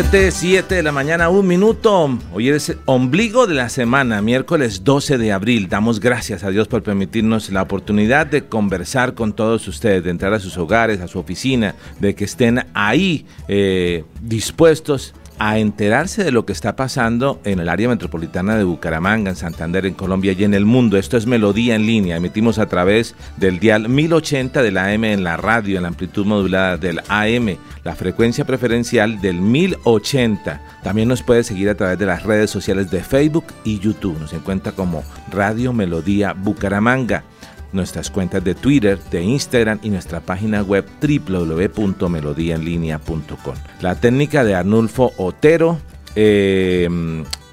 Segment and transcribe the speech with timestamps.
[0.00, 2.16] Siete, siete de la mañana, un minuto.
[2.32, 5.68] Hoy es ombligo de la semana, miércoles 12 de abril.
[5.68, 10.32] Damos gracias a Dios por permitirnos la oportunidad de conversar con todos ustedes, de entrar
[10.34, 16.32] a sus hogares, a su oficina, de que estén ahí eh, dispuestos a enterarse de
[16.32, 20.44] lo que está pasando en el área metropolitana de Bucaramanga, en Santander, en Colombia y
[20.44, 20.96] en el mundo.
[20.96, 22.16] Esto es Melodía en línea.
[22.16, 26.26] Emitimos a través del dial 1080 de la AM en la radio, en la amplitud
[26.26, 30.60] modulada del AM, la frecuencia preferencial del 1080.
[30.82, 34.18] También nos puede seguir a través de las redes sociales de Facebook y YouTube.
[34.18, 37.24] Nos encuentra como Radio Melodía Bucaramanga
[37.72, 43.54] nuestras cuentas de Twitter, de Instagram y nuestra página web www.melodiaenlinea.com.
[43.80, 45.78] La técnica de Arnulfo Otero,
[46.14, 46.88] eh,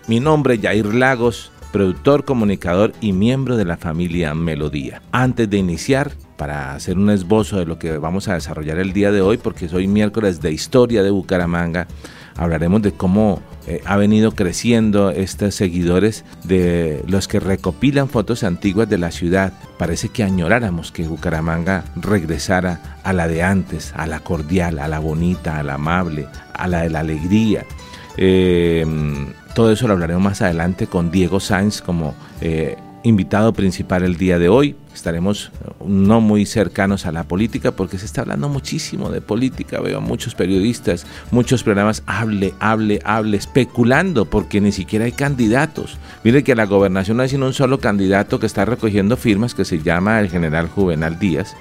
[0.07, 5.01] mi nombre Jair Lagos, productor, comunicador y miembro de la familia Melodía.
[5.11, 9.11] Antes de iniciar, para hacer un esbozo de lo que vamos a desarrollar el día
[9.11, 11.87] de hoy, porque es hoy miércoles de historia de Bucaramanga,
[12.37, 18.89] hablaremos de cómo eh, ha venido creciendo estos seguidores de los que recopilan fotos antiguas
[18.89, 19.53] de la ciudad.
[19.77, 24.99] Parece que añoráramos que Bucaramanga regresara a la de antes, a la cordial, a la
[24.99, 27.65] bonita, a la amable, a la de la alegría.
[28.17, 28.85] Eh,
[29.55, 34.37] todo eso lo hablaremos más adelante con Diego Sainz como eh, invitado principal el día
[34.37, 34.75] de hoy.
[34.95, 39.79] Estaremos eh, no muy cercanos a la política porque se está hablando muchísimo de política.
[39.79, 45.97] Veo muchos periodistas, muchos programas, hable, hable, hable, especulando porque ni siquiera hay candidatos.
[46.23, 49.65] Mire que la gobernación no hay sino un solo candidato que está recogiendo firmas que
[49.65, 51.55] se llama el general Juvenal Díaz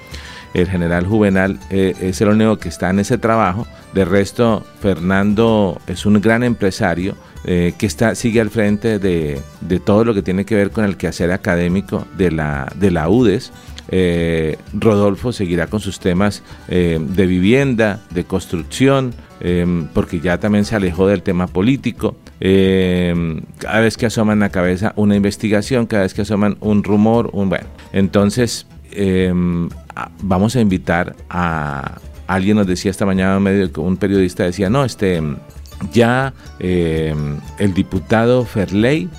[0.55, 3.67] el general Juvenal eh, es el único que está en ese trabajo.
[3.93, 7.15] De resto, Fernando es un gran empresario
[7.47, 9.39] eh, que está, sigue al frente de,
[9.83, 13.51] todo lo que tiene que ver con el quehacer académico de la, de la UDES.
[13.89, 19.13] Eh, Rodolfo seguirá con sus temas eh, de vivienda, de construcción,
[19.93, 22.15] porque ya también se alejó del tema político.
[22.39, 27.49] cada vez que asoman la cabeza una investigación, cada vez que asoman un rumor, un
[27.49, 27.67] bueno.
[27.93, 28.65] Entonces,
[30.23, 35.21] vamos a invitar a alguien nos decía esta mañana un periodista decía no este
[35.91, 37.13] ya eh,
[37.59, 39.09] el diputado Ferley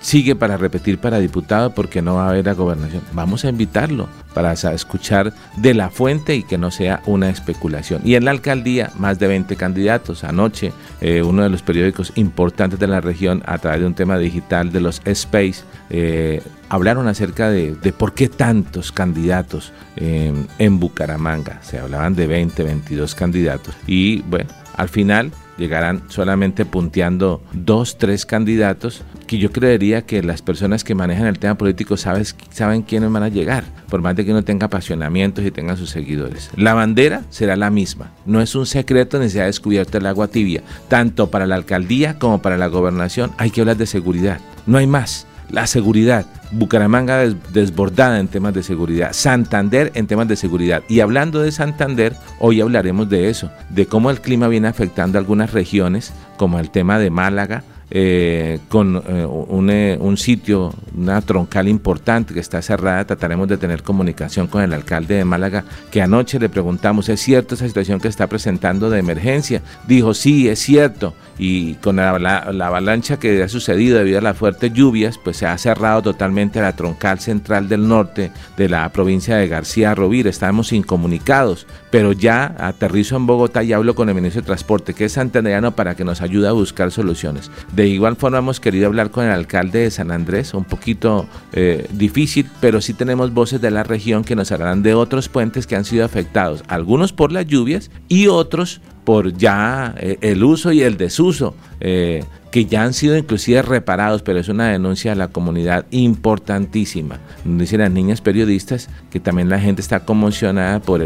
[0.00, 3.02] sigue para repetir para diputado porque no va a haber la gobernación.
[3.12, 8.00] Vamos a invitarlo para escuchar de la fuente y que no sea una especulación.
[8.04, 10.24] Y en la alcaldía, más de 20 candidatos.
[10.24, 14.16] Anoche, eh, uno de los periódicos importantes de la región, a través de un tema
[14.16, 21.60] digital de los Space, eh, hablaron acerca de, por qué tantos candidatos en Bucaramanga.
[21.62, 23.74] Se hablaban de 20, 22 candidatos.
[23.86, 30.42] Y bueno, al final llegarán solamente punteando dos, tres candidatos, que yo creería que las
[30.42, 34.24] personas que manejan el tema político sabes, saben quiénes van a llegar, por más de
[34.24, 36.50] que uno tenga apasionamientos y tenga sus seguidores.
[36.56, 40.28] La bandera será la misma, no es un secreto ni se ha descubierto el agua
[40.28, 44.78] tibia, tanto para la alcaldía como para la gobernación hay que hablar de seguridad, no
[44.78, 46.26] hay más la seguridad.
[46.50, 50.82] Bucaramanga desbordada en temas de seguridad, Santander en temas de seguridad.
[50.88, 55.52] Y hablando de Santander, hoy hablaremos de eso, de cómo el clima viene afectando algunas
[55.52, 61.68] regiones, como el tema de Málaga, eh, con eh, un, eh, un, sitio, una troncal
[61.68, 66.38] importante que está cerrada, trataremos de tener comunicación con el alcalde de Málaga, que anoche
[66.38, 69.62] le preguntamos, ¿es cierto esa situación que está presentando de emergencia?
[69.86, 74.72] Dijo, sí, es cierto, y con la, avalancha que ha sucedido debido a las fuertes
[74.72, 79.48] lluvias, pues se ha cerrado totalmente la troncal central del norte de la provincia de
[79.48, 84.46] García Rovira, estamos incomunicados, pero ya aterrizo en Bogotá y hablo con el ministro de
[84.46, 87.50] Transporte, que es santandereano, para que nos ayude a buscar soluciones.
[87.72, 91.86] De igual forma hemos querido hablar con el alcalde de San Andrés, un poquito eh,
[91.92, 95.76] difícil, pero sí tenemos voces de la región que nos hablarán de otros puentes que
[95.76, 100.82] han sido afectados, algunos por las lluvias y otros por ya eh, el uso y
[100.82, 105.28] el desuso, eh, que ya han sido inclusive reparados, pero es una denuncia a la
[105.28, 107.18] comunidad importantísima.
[107.44, 111.02] Dicen las niñas periodistas que también la gente está conmocionada por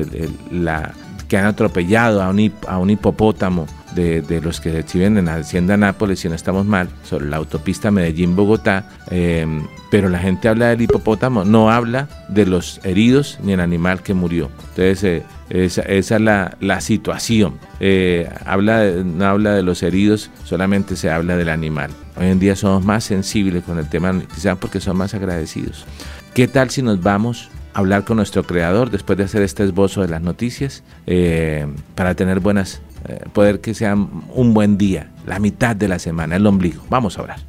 [0.52, 0.94] la
[1.28, 5.76] que han atropellado a un, a un hipopótamo de, los que exhiben en la Hacienda
[5.76, 9.46] Nápoles, si no estamos mal, sobre la autopista Medellín-Bogotá, eh,
[9.90, 14.14] pero la gente habla del hipopótamo, no habla de los heridos ni el animal que
[14.14, 14.50] murió.
[14.70, 17.58] Entonces, eh, esa, es la, situación.
[17.80, 21.90] Eh, habla no habla de los heridos, solamente se habla del animal.
[22.16, 25.84] Hoy en día somos más sensibles con el tema, quizás porque son más agradecidos.
[26.34, 30.08] ¿Qué tal si nos vamos hablar con nuestro creador después de hacer este esbozo de
[30.08, 30.82] las noticias
[31.94, 36.36] para tener buenas eh, poder que sea un buen día, la mitad de la semana,
[36.36, 36.84] el ombligo.
[36.88, 37.40] Vamos a orar.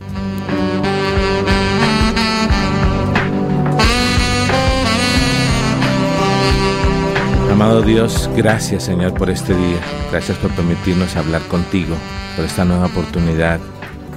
[7.51, 9.77] Amado Dios, gracias Señor por este día.
[10.11, 11.95] Gracias por permitirnos hablar contigo,
[12.35, 13.59] por esta nueva oportunidad,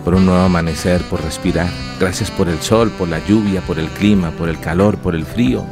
[0.07, 1.69] por un nuevo amanecer, por respirar.
[1.99, 5.27] Gracias por el sol, por la lluvia, por el clima, por el calor, por el
[5.27, 5.67] frío.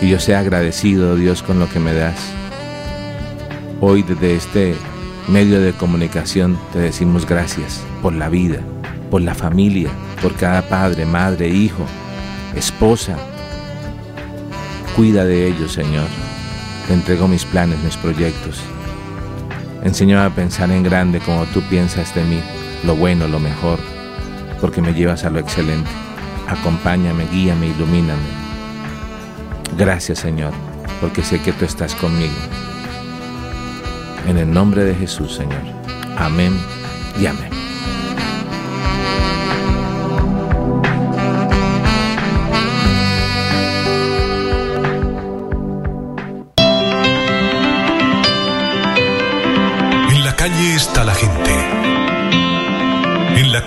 [0.00, 2.18] Que yo sea agradecido, Dios, con lo que me das.
[3.82, 4.74] Hoy desde este
[5.28, 8.60] medio de comunicación te decimos gracias por la vida,
[9.10, 9.90] por la familia,
[10.22, 11.84] por cada padre, madre, hijo,
[12.56, 13.14] esposa.
[14.96, 16.06] Cuida de ellos, Señor.
[16.88, 18.58] Te entrego mis planes, mis proyectos.
[19.82, 22.40] Enséñame a pensar en grande como tú piensas de mí,
[22.84, 23.78] lo bueno, lo mejor,
[24.60, 25.90] porque me llevas a lo excelente.
[26.48, 28.22] Acompáñame, guíame, ilumíname.
[29.76, 30.52] Gracias, Señor,
[31.00, 32.34] porque sé que tú estás conmigo.
[34.28, 35.62] En el nombre de Jesús, Señor.
[36.16, 36.58] Amén
[37.20, 37.63] y amén.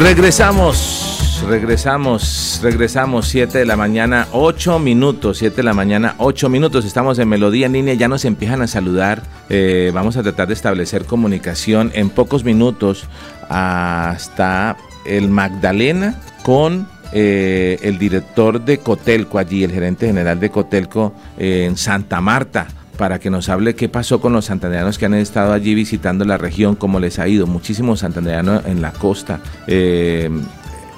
[0.00, 6.84] Regresamos, regresamos, regresamos, 7 de la mañana, 8 minutos, 7 de la mañana, 8 minutos,
[6.84, 10.54] estamos en Melodía en línea, ya nos empiezan a saludar, eh, vamos a tratar de
[10.54, 13.06] establecer comunicación en pocos minutos
[13.48, 21.12] hasta el Magdalena con eh, el director de Cotelco allí, el gerente general de Cotelco
[21.38, 22.68] eh, en Santa Marta
[22.98, 26.36] para que nos hable qué pasó con los santandereanos que han estado allí visitando la
[26.36, 27.46] región, cómo les ha ido.
[27.46, 29.40] Muchísimos santandereanos en la costa.
[29.68, 30.28] Eh,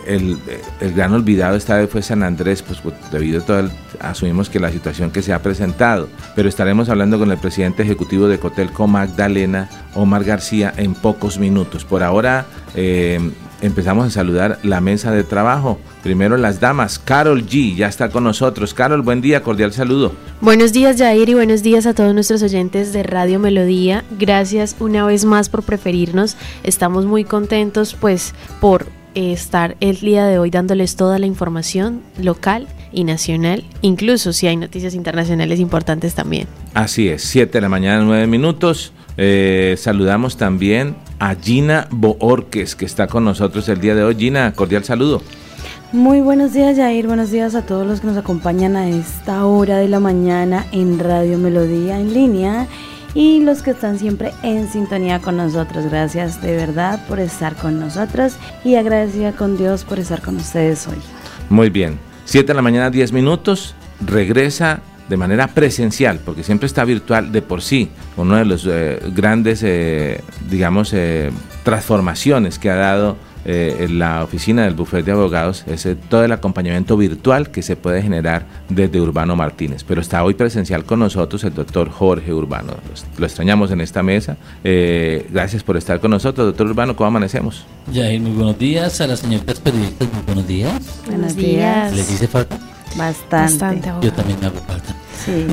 [0.06, 0.38] el,
[0.94, 3.70] gran olvidado esta vez fue San Andrés, pues, pues debido a todo el,
[4.00, 8.26] asumimos que la situación que se ha presentado, pero estaremos hablando con el presidente ejecutivo
[8.26, 11.84] de Cotelco Magdalena, Omar García, en pocos minutos.
[11.84, 13.20] Por ahora eh,
[13.60, 15.78] empezamos a saludar la mesa de trabajo.
[16.02, 18.74] Primero las damas, Carol G ya está con nosotros.
[18.74, 20.12] Carol, buen día, cordial saludo.
[20.40, 24.04] Buenos días Jair y buenos días a todos nuestros oyentes de Radio Melodía.
[24.18, 26.36] Gracias una vez más por preferirnos.
[26.62, 32.02] Estamos muy contentos pues por eh, estar el día de hoy dándoles toda la información
[32.18, 36.46] local y nacional, incluso si hay noticias internacionales importantes también.
[36.74, 38.92] Así es, 7 de la mañana, 9 minutos.
[39.16, 44.16] Eh, saludamos también a Gina Boorques, que está con nosotros el día de hoy.
[44.16, 45.22] Gina, cordial saludo.
[45.92, 47.06] Muy buenos días, Jair.
[47.06, 51.00] Buenos días a todos los que nos acompañan a esta hora de la mañana en
[51.00, 52.68] Radio Melodía en línea
[53.14, 55.86] y los que están siempre en sintonía con nosotros.
[55.86, 60.86] Gracias de verdad por estar con nosotros y agradecida con Dios por estar con ustedes
[60.86, 60.98] hoy.
[61.48, 61.98] Muy bien.
[62.24, 63.74] 7 de la mañana, 10 minutos.
[64.00, 68.98] Regresa de manera presencial, porque siempre está virtual de por sí, uno de los eh,
[69.14, 71.30] grandes, eh, digamos, eh,
[71.64, 76.32] transformaciones que ha dado eh, la oficina del bufete de abogados, es eh, todo el
[76.32, 79.82] acompañamiento virtual que se puede generar desde Urbano Martínez.
[79.82, 82.74] Pero está hoy presencial con nosotros el doctor Jorge Urbano.
[83.18, 84.36] Lo extrañamos en esta mesa.
[84.62, 86.94] Eh, gracias por estar con nosotros, doctor Urbano.
[86.94, 87.64] ¿Cómo amanecemos?
[87.90, 90.06] Ya, muy buenos días a las señoritas periodistas.
[90.12, 91.02] Muy buenos días.
[91.06, 91.94] Buenos días.
[91.94, 92.58] ¿Les dice falta?
[92.96, 93.92] Bastante.
[94.02, 94.94] Yo también me hago falta.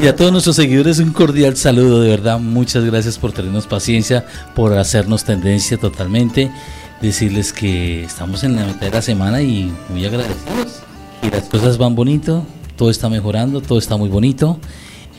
[0.01, 4.25] Y a todos nuestros seguidores un cordial saludo, de verdad, muchas gracias por tenernos paciencia,
[4.55, 6.51] por hacernos tendencia totalmente,
[7.01, 10.81] decirles que estamos en la mitad de la semana y muy agradecidos.
[11.21, 12.45] Y las cosas van bonito,
[12.77, 14.59] todo está mejorando, todo está muy bonito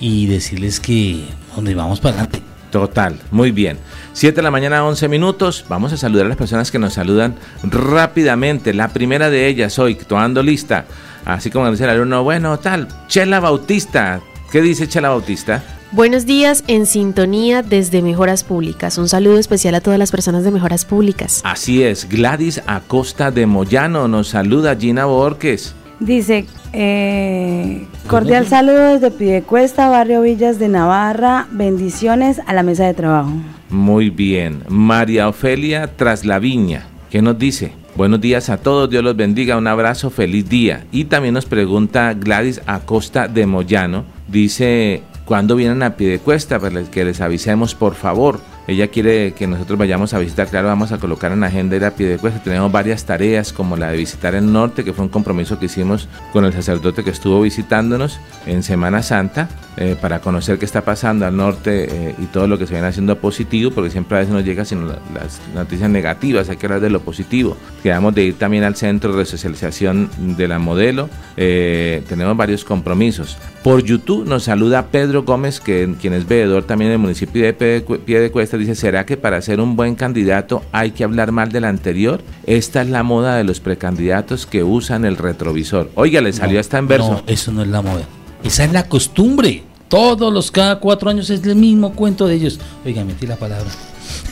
[0.00, 2.47] y decirles que donde vamos para adelante.
[2.70, 3.78] Total, muy bien.
[4.12, 5.64] 7 de la mañana, 11 minutos.
[5.68, 8.74] Vamos a saludar a las personas que nos saludan rápidamente.
[8.74, 10.84] La primera de ellas hoy, tomando lista.
[11.24, 14.20] Así como dice el alumno, bueno, tal, Chela Bautista,
[14.50, 15.62] ¿Qué dice Chela Bautista?
[15.92, 18.96] Buenos días en sintonía desde Mejoras Públicas.
[18.96, 21.42] Un saludo especial a todas las personas de Mejoras Públicas.
[21.44, 25.74] Así es, Gladys Acosta de Moyano nos saluda Gina Borges.
[26.00, 31.48] Dice, eh, cordial saludo desde Pidecuesta, Barrio Villas de Navarra.
[31.50, 33.32] Bendiciones a la mesa de trabajo.
[33.68, 34.62] Muy bien.
[34.68, 37.72] María Ofelia Traslaviña, ¿qué nos dice?
[37.96, 40.84] Buenos días a todos, Dios los bendiga, un abrazo, feliz día.
[40.92, 46.60] Y también nos pregunta Gladys Acosta de Moyano, dice, ¿cuándo vienen a pie de cuesta?
[46.60, 48.38] Para que les avisemos, por favor.
[48.68, 51.86] Ella quiere que nosotros vayamos a visitar, claro, vamos a colocar en la agenda ir
[51.86, 52.42] a pie de cuesta.
[52.42, 56.06] Tenemos varias tareas, como la de visitar el norte, que fue un compromiso que hicimos
[56.34, 59.48] con el sacerdote que estuvo visitándonos en Semana Santa,
[59.78, 62.88] eh, para conocer qué está pasando al norte eh, y todo lo que se viene
[62.88, 66.80] haciendo positivo, porque siempre a veces nos llega sino las noticias negativas, hay que hablar
[66.80, 67.56] de lo positivo.
[67.82, 71.08] Quedamos de ir también al centro de socialización de la modelo,
[71.38, 73.38] eh, tenemos varios compromisos.
[73.62, 78.32] Por YouTube nos saluda Pedro Gómez, que, quien es veedor también del municipio de Pie
[78.58, 82.22] dice, ¿será que para ser un buen candidato hay que hablar mal del anterior?
[82.46, 85.90] Esta es la moda de los precandidatos que usan el retrovisor.
[85.94, 87.12] Oiga, le salió hasta en verso.
[87.12, 88.02] No, eso no es la moda.
[88.44, 89.62] Esa es la costumbre.
[89.88, 92.60] Todos los cada cuatro años es el mismo cuento de ellos.
[92.84, 93.70] Oiga, metí la palabra.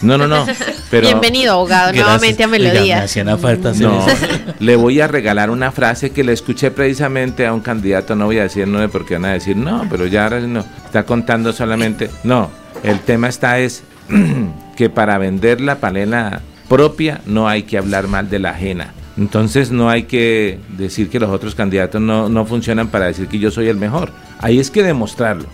[0.02, 0.46] No, no, no.
[0.90, 3.06] Pero Bienvenido, abogado, nuevamente a Melodía.
[3.80, 4.06] no,
[4.58, 8.14] le voy a regalar una frase que le escuché precisamente a un candidato.
[8.14, 10.64] No voy a decir no porque van a decir no, pero ya no.
[10.84, 12.10] Está contando solamente.
[12.24, 12.50] No,
[12.82, 13.82] el tema está es
[14.76, 18.92] que para vender la panela propia no hay que hablar mal de la ajena.
[19.16, 23.38] Entonces no hay que decir que los otros candidatos no, no funcionan para decir que
[23.38, 24.12] yo soy el mejor.
[24.40, 25.46] Ahí es que demostrarlo.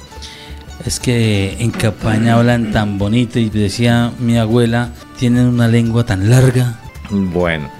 [0.84, 6.28] Es que en campaña hablan tan bonito y decía mi abuela, tienen una lengua tan
[6.28, 6.80] larga.
[7.10, 7.70] Bueno,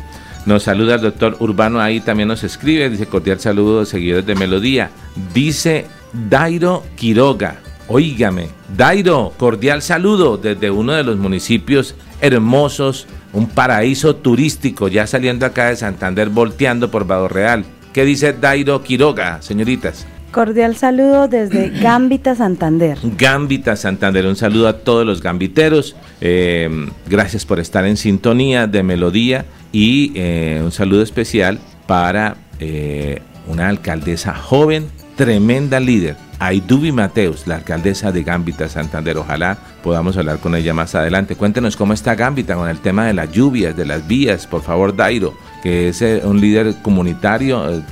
[0.47, 4.91] nos saluda el doctor Urbano ahí también nos escribe, dice cordial saludo, seguidores de Melodía.
[5.35, 7.57] Dice Dairo Quiroga,
[7.89, 15.47] Oígame, Dairo, cordial saludo desde uno de los municipios hermosos, un paraíso turístico, ya saliendo
[15.47, 17.65] acá de Santander, volteando por Vado Real.
[17.93, 20.07] ¿Qué dice Dairo Quiroga, señoritas?
[20.33, 22.99] Cordial saludo desde Gambita, Santander.
[23.03, 24.27] Gambita, Santander.
[24.27, 25.95] Un saludo a todos los gambiteros.
[26.23, 33.21] Eh, gracias por estar en sintonía de Melodía y eh, un saludo especial para eh,
[33.47, 34.87] una alcaldesa joven,
[35.17, 39.17] tremenda líder, Aidubi Mateus, la alcaldesa de Gambita Santander.
[39.17, 41.37] Ojalá podamos hablar con ella más adelante.
[41.37, 44.97] Cuéntenos cómo está Gambita con el tema de las lluvias, de las vías, por favor,
[44.97, 47.83] Dairo que es eh, un líder comunitario, eh,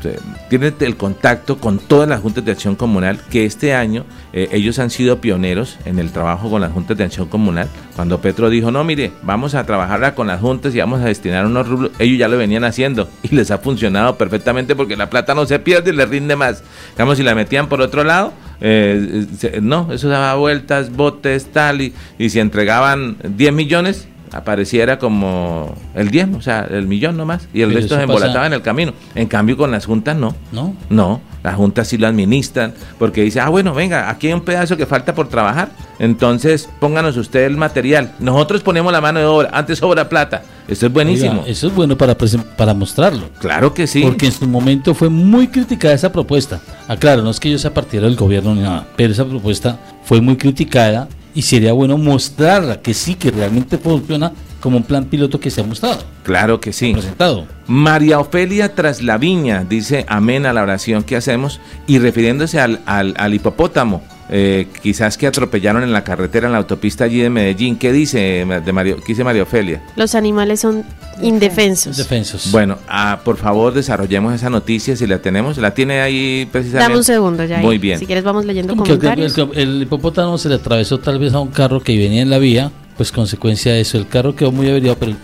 [0.48, 4.80] tiene el contacto con todas las juntas de acción comunal, que este año eh, ellos
[4.80, 7.68] han sido pioneros en el trabajo con las juntas de acción comunal.
[7.94, 11.46] Cuando Petro dijo, no, mire, vamos a trabajar con las juntas y vamos a destinar
[11.46, 15.34] unos rublos, ellos ya lo venían haciendo y les ha funcionado perfectamente porque la plata
[15.34, 16.64] no se pierde y le rinde más.
[16.92, 22.30] Digamos, si la metían por otro lado, no, eso daba vueltas, botes, tal, y, y
[22.30, 27.72] si entregaban 10 millones, apareciera como el diezmo, o sea, el millón nomás, y el
[27.72, 28.92] resto se embolataba en el camino.
[29.14, 30.34] En cambio, con las juntas no.
[30.52, 30.74] No.
[30.88, 34.76] No, las juntas sí lo administran, porque dice, ah, bueno, venga, aquí hay un pedazo
[34.76, 38.12] que falta por trabajar, entonces pónganos usted el material.
[38.18, 40.42] Nosotros ponemos la mano de obra, antes sobra plata.
[40.68, 41.42] Esto es buenísimo.
[41.46, 42.16] eso es bueno para,
[42.56, 43.28] para mostrarlo.
[43.40, 44.02] Claro que sí.
[44.02, 46.60] Porque en su momento fue muy criticada esa propuesta.
[46.86, 49.78] Ah, claro, no es que yo sea partidario del gobierno ni nada, pero esa propuesta
[50.04, 55.06] fue muy criticada y sería bueno mostrarla, que sí, que realmente funciona como un plan
[55.06, 56.02] piloto que se ha mostrado.
[56.22, 56.92] Claro que sí.
[56.92, 57.46] Presentado.
[57.66, 62.80] María Ofelia tras la viña dice amén a la oración que hacemos y refiriéndose al,
[62.84, 67.76] al, hipopótamo, eh, quizás que atropellaron en la carretera, en la autopista allí de Medellín.
[67.76, 69.82] ¿Qué dice, de Mario, ¿qué dice María Ofelia?
[69.96, 70.84] Los animales son
[71.22, 71.96] indefensos.
[71.96, 72.50] Indefensos.
[72.50, 75.56] Bueno, ah, por favor desarrollemos esa noticia si la tenemos.
[75.58, 76.84] ¿La tiene ahí precisamente?
[76.84, 77.58] Dame un segundo ya.
[77.58, 77.98] Muy bien.
[77.98, 79.36] Si quieres vamos leyendo comentarios.
[79.38, 82.38] El, el, hipopótamo se le atravesó tal vez a un carro que venía en la
[82.38, 85.16] vía, pues consecuencia de eso, el carro quedó muy averiado, pero el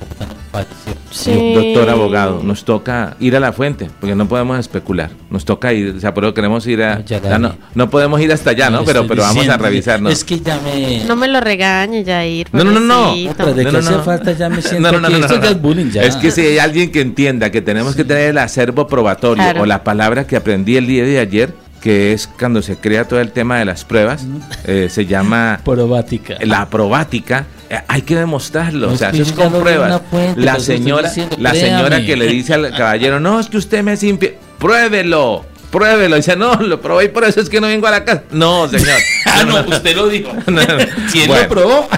[1.11, 1.53] Sí.
[1.55, 5.11] Doctor abogado, nos toca ir a la fuente, porque no podemos especular.
[5.29, 7.05] Nos toca ir, o sea, por eso queremos ir a.
[7.39, 8.83] No, no, podemos ir hasta allá, ¿no?
[8.83, 10.11] Pero, pero vamos a revisarnos.
[10.11, 11.05] Es que ya me.
[11.05, 12.49] No me lo regañe, Jair.
[12.51, 13.15] No, no, no, no.
[13.15, 14.33] ¿De qué hace falta?
[14.33, 14.91] Ya me siento.
[14.91, 16.03] No, no, no, esto ya es bullying, ya.
[16.03, 19.67] Es que si hay alguien que entienda que tenemos que tener el acervo probatorio o
[19.67, 21.53] la palabra que aprendí el día de ayer,
[21.83, 24.27] que es cuando se crea todo el tema de las pruebas,
[24.65, 26.37] eh, se llama probática.
[26.41, 27.47] La probática,
[27.89, 30.03] hay que demostrarlo, o sea, eso es con pruebas.
[30.37, 34.03] la señora, la señora que le dice al caballero, no, es que usted me es
[34.03, 35.45] infiel, pruébelo.
[35.71, 38.23] Pruébelo, dice, no, lo probé y por eso es que no vengo a la casa.
[38.31, 38.99] No, señor.
[39.27, 40.31] ah, no, usted lo dijo.
[41.13, 41.89] ¿Quién lo probó?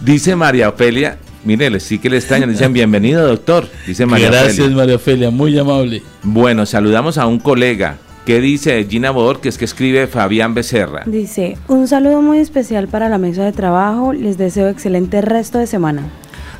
[0.00, 2.50] dice María Ofelia, Mire, sí que le extrañan.
[2.50, 3.68] Dicen bienvenido, doctor.
[3.86, 6.02] Dice María Gracias, María Ofelia, muy amable.
[6.22, 11.04] Bueno, saludamos a un colega ¿Qué dice Gina que es que escribe Fabián Becerra?
[11.06, 14.12] Dice, un saludo muy especial para la mesa de trabajo.
[14.12, 16.02] Les deseo excelente resto de semana.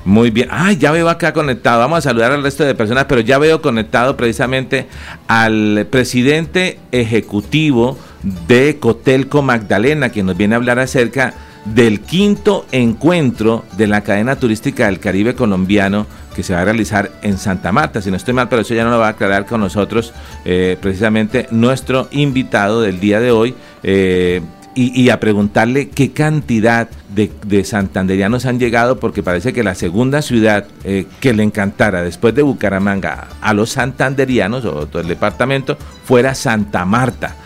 [0.04, 0.46] Muy bien.
[0.52, 1.80] Ay, ya veo acá conectado.
[1.80, 4.86] Vamos a saludar al resto de personas, pero ya veo conectado precisamente
[5.26, 7.98] al presidente ejecutivo
[8.46, 14.36] de Cotelco Magdalena, que nos viene a hablar acerca del quinto encuentro de la cadena
[14.36, 18.02] turística del Caribe colombiano que se va a realizar en Santa Marta.
[18.02, 20.12] Si no estoy mal, pero eso ya no lo va a aclarar con nosotros
[20.44, 23.54] eh, precisamente nuestro invitado del día de hoy.
[23.82, 24.42] Eh,
[24.78, 30.66] y, a preguntarle qué cantidad de, santanderianos han llegado, porque parece que la segunda ciudad
[30.84, 36.34] eh, que le encantara después de Bucaramanga a los santanderianos o todo el departamento fuera
[36.34, 37.36] Santa Marta.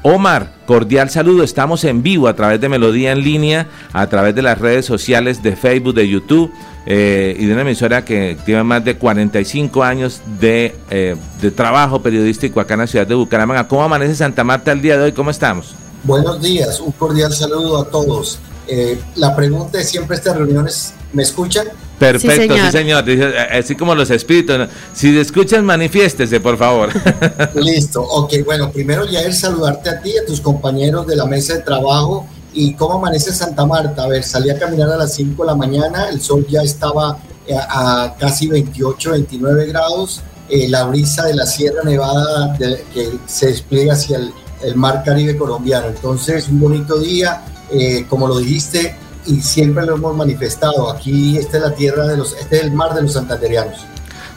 [0.00, 1.42] Omar, cordial saludo.
[1.42, 5.42] Estamos en vivo a través de Melodía en línea, a través de las redes sociales
[5.42, 6.50] de Facebook, de YouTube
[6.90, 12.00] eh, y de una emisora que tiene más de 45 años de, eh, de, trabajo
[12.00, 13.68] periodístico acá en la ciudad de Bucaramanga.
[13.68, 15.12] ¿Cómo amanece Santa Marta el día de hoy?
[15.12, 15.74] ¿Cómo estamos?
[16.04, 18.38] Buenos días, un cordial saludo a todos.
[18.66, 21.66] Eh, la pregunta es siempre estas reuniones, ¿me escuchan?
[21.98, 23.04] Perfecto, sí señor.
[23.52, 24.68] Así como los espíritus.
[24.94, 26.88] Si te escuchan, manifiéstese, por favor.
[27.54, 28.00] Listo.
[28.00, 31.60] Ok, bueno, primero ya es saludarte a ti, a tus compañeros de la mesa de
[31.60, 32.26] trabajo.
[32.60, 34.02] ¿Y cómo amanece Santa Marta?
[34.02, 37.16] A ver, salí a caminar a las 5 de la mañana, el sol ya estaba
[37.46, 40.22] eh, a, casi 28, 29 grados.
[40.48, 45.86] Eh, la brisa de la Sierra Nevada que se despliega hacia el, mar Caribe colombiano.
[45.86, 47.44] Entonces, un bonito día.
[47.70, 50.90] Eh, como lo dijiste, y siempre lo hemos manifestado.
[50.90, 53.84] Aquí esta es la tierra de los, este es el mar de los santanderianos.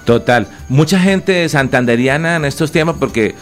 [0.05, 0.47] Total.
[0.67, 3.35] Mucha gente santanderiana en estos tiempos porque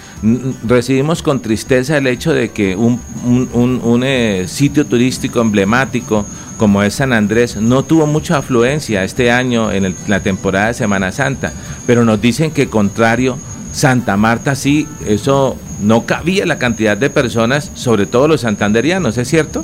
[0.67, 6.25] recibimos con tristeza el hecho de que un, un, eh, sitio turístico emblemático
[6.57, 11.13] como es San Andrés no tuvo mucha afluencia este año en la temporada de Semana
[11.13, 11.53] Santa,
[11.87, 13.37] pero nos dicen que contrario,
[13.71, 19.29] Santa Marta sí, eso no cabía la cantidad de personas, sobre todo los santanderianos, ¿es
[19.29, 19.63] cierto?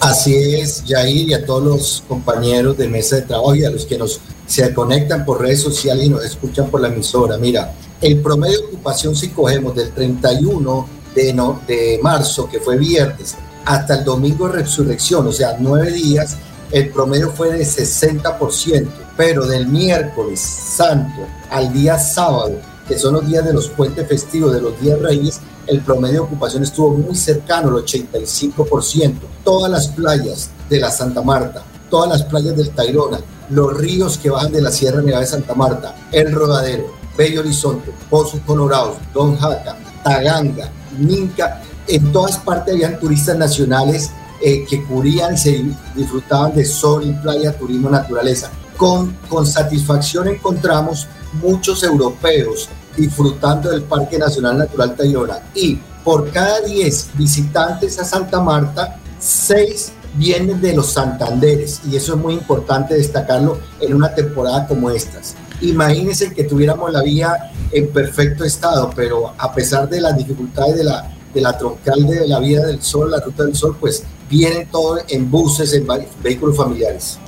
[0.00, 3.86] Así es, Jair, y a todos los compañeros de mesa de trabajo y a los
[3.86, 7.36] que nos se conectan por redes sociales y nos escuchan por la emisora.
[7.38, 12.76] Mira, el promedio de ocupación, si cogemos del 31 de, no, de marzo, que fue
[12.76, 16.36] viernes, hasta el domingo de resurrección, o sea, nueve días,
[16.72, 22.56] el promedio fue de 60%, pero del miércoles santo al día sábado,
[22.88, 26.20] que son los días de los puentes festivos, de los días reyes, el promedio de
[26.20, 29.14] ocupación estuvo muy cercano al 85%.
[29.44, 33.18] Todas las playas de la Santa Marta, todas las playas del Tairona,
[33.50, 36.86] los ríos que bajan de la Sierra Nevada de Santa Marta, El Rodadero,
[37.18, 44.64] Bello Horizonte, Pozos Colorados, Don Jata, Taganga, Minca, en todas partes habían turistas nacionales eh,
[44.64, 48.50] que cubrían se disfrutaban de sol y playa, turismo, naturaleza.
[48.78, 51.06] Con, con satisfacción encontramos
[51.42, 55.40] muchos europeos disfrutando del Parque Nacional Natural Tayrona.
[55.54, 61.80] Y por cada 10 visitantes a Santa Marta, 6 vienen de los Santanderes.
[61.90, 65.34] Y eso es muy importante destacarlo en una temporada como estas.
[65.60, 70.84] Imagínense que tuviéramos la vía en perfecto estado, pero a pesar de las dificultades de
[70.84, 74.66] la, de la troncal de la vía del sol, la ruta del sol, pues viene
[74.70, 75.86] todo en buses, en
[76.22, 77.18] vehículos familiares.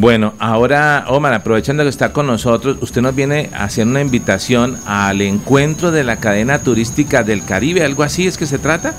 [0.00, 5.20] Bueno, ahora, Omar, aprovechando que está con nosotros, usted nos viene haciendo una invitación al
[5.20, 8.94] encuentro de la cadena turística del Caribe, ¿algo así es que se trata?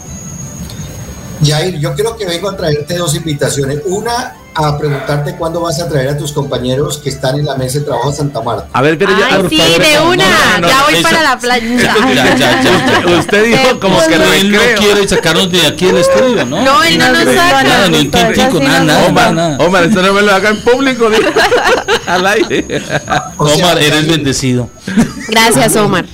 [1.45, 3.79] Jair, yo creo que vengo a traerte dos invitaciones.
[3.85, 7.79] Una, a preguntarte cuándo vas a traer a tus compañeros que están en la mesa
[7.79, 8.67] de trabajo de Santa Marta.
[8.71, 9.35] A ver, pero ya.
[9.35, 10.25] Ay, sí, de una.
[10.61, 11.63] ya voy para la playa.
[12.13, 16.45] Ya, ya, ya, Usted dijo como que él no quiere sacarnos de aquí el estudio,
[16.45, 16.63] ¿no?
[16.63, 17.63] No, él no nos saca.
[17.63, 19.07] Nada, ni un tintico, nada, nada.
[19.07, 21.09] Omar, Omar, esto no me lo haga en público,
[22.07, 22.81] al aire.
[23.37, 24.69] Omar, eres bendecido.
[25.29, 26.05] Gracias, Omar.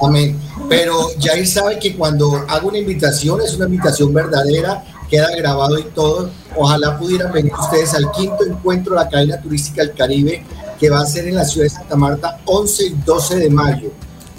[0.00, 0.47] Amén.
[0.68, 5.84] Pero Jair sabe que cuando hago una invitación es una invitación verdadera, queda grabado y
[5.84, 6.30] todo.
[6.56, 10.44] Ojalá pudieran venir ustedes al quinto encuentro de la cadena turística del Caribe
[10.78, 13.90] que va a ser en la ciudad de Santa Marta 11 y 12 de mayo.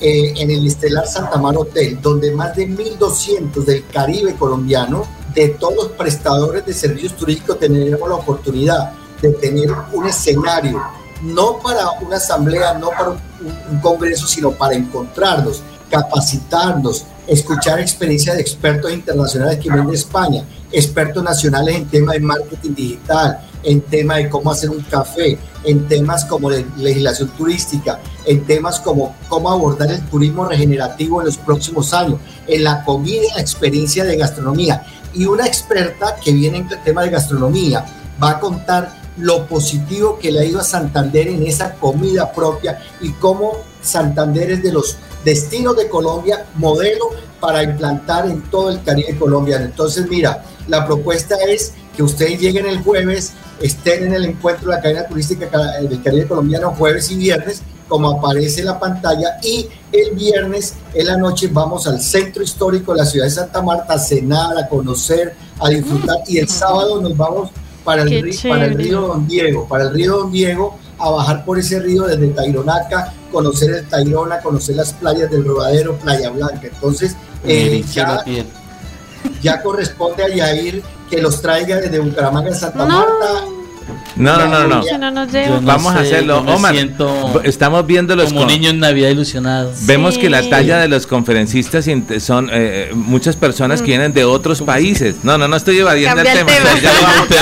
[0.02, 5.50] Eh, en el Estelar Santa Mar Hotel, donde más de 1.200 del Caribe colombiano, de
[5.50, 10.82] todos los prestadores de servicios turísticos, tendremos la oportunidad de tener un escenario,
[11.22, 18.42] no para una asamblea, no para un, congreso, sino para encontrarnos, capacitarnos, escuchar experiencias de
[18.42, 24.18] expertos internacionales que vienen de España, expertos nacionales en temas de marketing digital, en temas
[24.18, 29.52] de cómo hacer un café, en temas como de legislación turística, en temas como cómo
[29.52, 34.16] abordar el turismo regenerativo en los próximos años, en la comida y la experiencia de
[34.16, 34.86] gastronomía.
[35.14, 37.86] Y una experta que viene en el tema de gastronomía
[38.22, 42.80] va a contar lo positivo que le ha ido a Santander en esa comida propia
[43.02, 48.84] y cómo Santander es de los destinos de Colombia modelo para implantar en todo el
[48.84, 49.66] Caribe colombiano.
[49.66, 54.78] Entonces, mira, la propuesta es que ustedes lleguen el jueves, estén en el encuentro de
[54.78, 55.48] la cadena turística
[55.82, 61.08] del Caribe colombiano jueves y viernes, como aparece en la pantalla, y el viernes en
[61.08, 64.68] la noche vamos al centro histórico de la ciudad de Santa Marta a cenar, a
[64.68, 67.50] conocer, a disfrutar, y el sábado nos vamos
[67.84, 71.58] para el, para el río Don Diego, para el río Don Diego, a bajar por
[71.58, 76.68] ese río desde Taironaca, conocer el Tairona, conocer las playas del Rodadero, Playa Blanca.
[76.68, 78.24] Entonces, eh, ya,
[79.42, 83.59] ya corresponde a Yair que los traiga desde Bucaramanga a Santa Marta no,
[84.16, 85.62] no, no, no.
[85.62, 86.40] Vamos a hacerlo.
[86.40, 86.76] Omar,
[87.44, 89.72] estamos viendo los como niño en Navidad ilusionado.
[89.82, 91.86] Vemos que la talla de los conferencistas
[92.20, 95.18] son eh, muchas personas que vienen de otros países.
[95.24, 96.52] No, no, no estoy evadiendo el tema.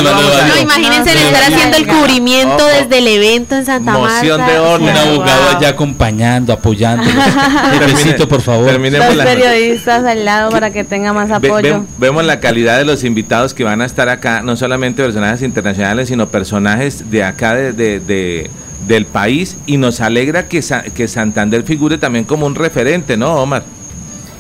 [0.04, 4.90] no, imagínense estar haciendo el cubrimiento desde el evento en Santa Moción de orden.
[4.90, 7.04] Un abogado allá acompañando, apoyando.
[7.80, 8.68] Necesito, por favor.
[8.68, 11.86] Terminemos los periodistas al lado para que tenga más apoyo.
[11.98, 16.10] vemos la calidad de los invitados que van a estar acá, no solamente personajes internacionales,
[16.10, 18.50] sino personas de acá de,
[18.88, 23.64] del país y nos alegra que, que Santander figure también como un referente, ¿no, Omar?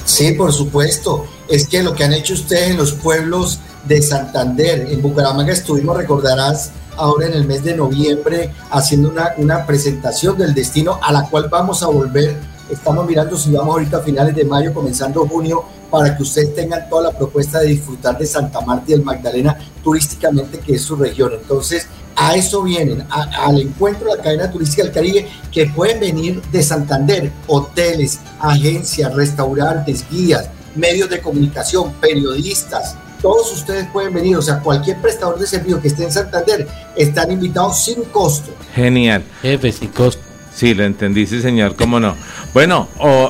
[0.05, 1.25] Sí, por supuesto.
[1.49, 5.97] Es que lo que han hecho ustedes en los pueblos de Santander, en Bucaramanga estuvimos,
[5.97, 11.29] recordarás, ahora en el mes de noviembre haciendo una, una presentación del destino a la
[11.29, 12.35] cual vamos a volver.
[12.69, 16.89] Estamos mirando si vamos ahorita a finales de mayo, comenzando junio, para que ustedes tengan
[16.89, 20.97] toda la propuesta de disfrutar de Santa Marta y el Magdalena turísticamente, que es su
[20.97, 21.31] región.
[21.33, 26.41] Entonces, a eso vienen, al encuentro de la cadena turística del Caribe, que pueden venir
[26.51, 34.41] de Santander, hoteles, agencias, restaurantes, guías, medios de comunicación, periodistas, todos ustedes pueden venir, o
[34.41, 38.51] sea, cualquier prestador de servicio que esté en Santander, están invitados sin costo.
[38.73, 39.23] Genial.
[39.41, 40.21] Jefe, sin costo.
[40.53, 42.15] Sí, lo entendí, sí, señor, cómo no.
[42.57, 42.87] Bueno,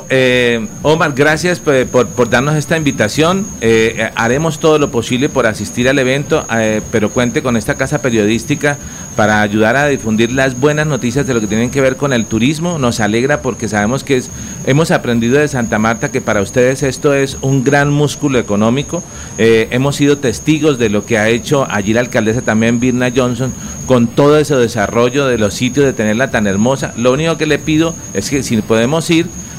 [0.09, 3.45] eh, Omar, gracias por, darnos esta invitación.
[3.59, 6.47] Eh, eh, haremos todo lo posible por asistir al evento,
[6.93, 8.77] pero cuente con esta casa periodística
[9.17, 12.25] para ayudar a difundir las buenas noticias de lo que tienen que ver con el
[12.25, 12.79] turismo.
[12.79, 14.29] Nos alegra porque sabemos que es,
[14.65, 19.03] hemos aprendido de Santa Marta que para ustedes esto es un gran músculo económico.
[19.37, 23.51] hemos sido testigos de lo que ha hecho allí la alcaldesa también, Birna Johnson,
[23.87, 26.93] con todo ese desarrollo de los sitios, de tenerla tan hermosa.
[26.95, 29.16] Lo único que le pido es que si podemos ir,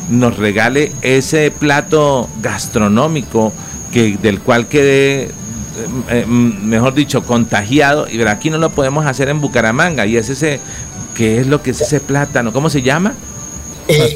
[0.08, 3.52] nos regale ese plato gastronómico
[3.92, 5.30] que, del cual quede eh,
[6.10, 10.60] eh, mejor dicho, contagiado, y aquí no lo podemos hacer en Bucaramanga, y es ese,
[11.14, 12.52] ¿qué es lo que es ese plátano?
[12.52, 13.14] ¿Cómo se llama?
[13.86, 14.14] Eh,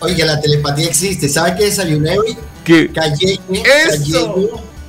[0.00, 2.36] oye, la telepatía existe, ¿sabe qué desayuné hoy?
[2.64, 2.90] ¿Qué?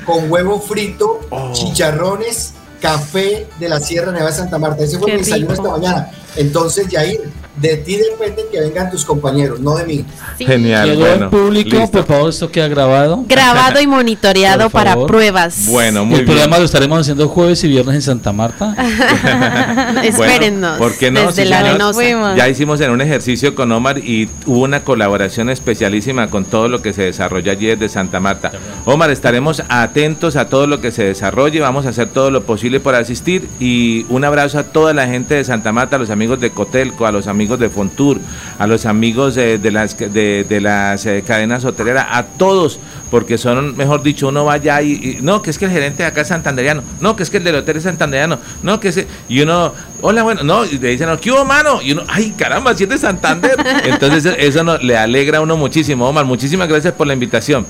[0.05, 1.51] con huevo frito, oh.
[1.53, 6.11] chicharrones, café de la Sierra Nevada de Santa Marta, ese fue mi desayuno esta mañana.
[6.35, 7.21] Entonces, Yair,
[7.55, 10.05] de ti depende que vengan tus compañeros, no de mí.
[10.39, 10.97] Genial.
[10.97, 13.23] bueno, público, por favor, esto queda grabado.
[13.27, 15.67] Grabado y monitoreado para pruebas.
[15.67, 18.75] Bueno, muy El programa lo estaremos haciendo jueves y viernes en Santa Marta.
[20.03, 20.79] Espérennos.
[20.79, 21.27] ¿Por qué no?
[21.27, 26.45] Desde la Ya hicimos en un ejercicio con Omar y hubo una colaboración especialísima con
[26.45, 28.51] todo lo que se desarrolla allí desde Santa Marta.
[28.85, 32.79] Omar, estaremos atentos a todo lo que se desarrolle, vamos a hacer todo lo posible
[32.79, 36.39] por asistir y un abrazo a toda la gente de Santa Marta, a los amigos
[36.39, 38.19] de Cotelco, a los amigos de Fontour,
[38.57, 42.79] a los amigos de, las, de, las eh, cadenas hoteleras, a todos,
[43.11, 46.21] porque son, mejor dicho, uno vaya y, no, que es que el gerente de acá
[46.21, 49.41] es santanderiano, no, que es que el del hotel es santanderiano, no, que es, y
[49.41, 51.81] uno, hola, bueno, no, y le dicen, ¿qué hubo, mano?
[51.81, 53.55] Y uno, ay, caramba, si es de Santander.
[53.85, 56.07] Entonces, eso no, le alegra a uno muchísimo.
[56.07, 57.65] Omar, muchísimas gracias por la invitación.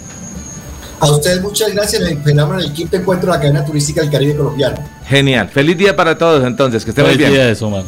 [1.00, 2.02] A ustedes muchas gracias.
[2.02, 4.78] Nos esperamos en el quinto encuentro de la cadena turística del Caribe colombiano.
[5.06, 5.50] Genial.
[5.50, 6.86] Feliz día para todos entonces.
[6.86, 7.32] Que estén muy bien.
[7.32, 7.84] Día Omar.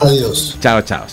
[0.00, 0.56] Adiós.
[0.60, 1.06] Chao, chao.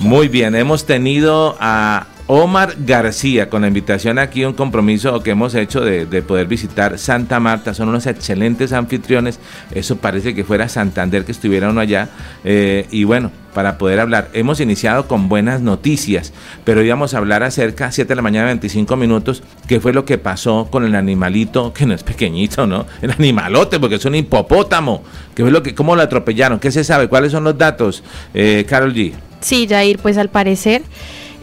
[0.00, 5.54] Muy bien, hemos tenido a Omar García, con la invitación aquí, un compromiso que hemos
[5.54, 7.74] hecho de, poder visitar Santa Marta.
[7.74, 9.38] Son unos excelentes anfitriones.
[9.74, 12.08] Eso parece que fuera Santander que estuviera uno allá.
[12.44, 14.30] Eh, y bueno, para poder hablar.
[14.32, 16.32] Hemos iniciado con buenas noticias,
[16.64, 20.16] pero íbamos a hablar acerca, 7 de la mañana, 25 minutos, qué fue lo que
[20.16, 22.86] pasó con el animalito, que no es pequeñito, ¿no?
[23.02, 25.02] El animalote, porque es un hipopótamo.
[25.34, 26.58] ¿Qué fue lo que, ¿Cómo lo atropellaron?
[26.58, 27.08] ¿Qué se sabe?
[27.08, 28.02] ¿Cuáles son los datos?
[28.32, 29.12] Eh, Carol G.
[29.40, 30.82] Sí, Jair, pues al parecer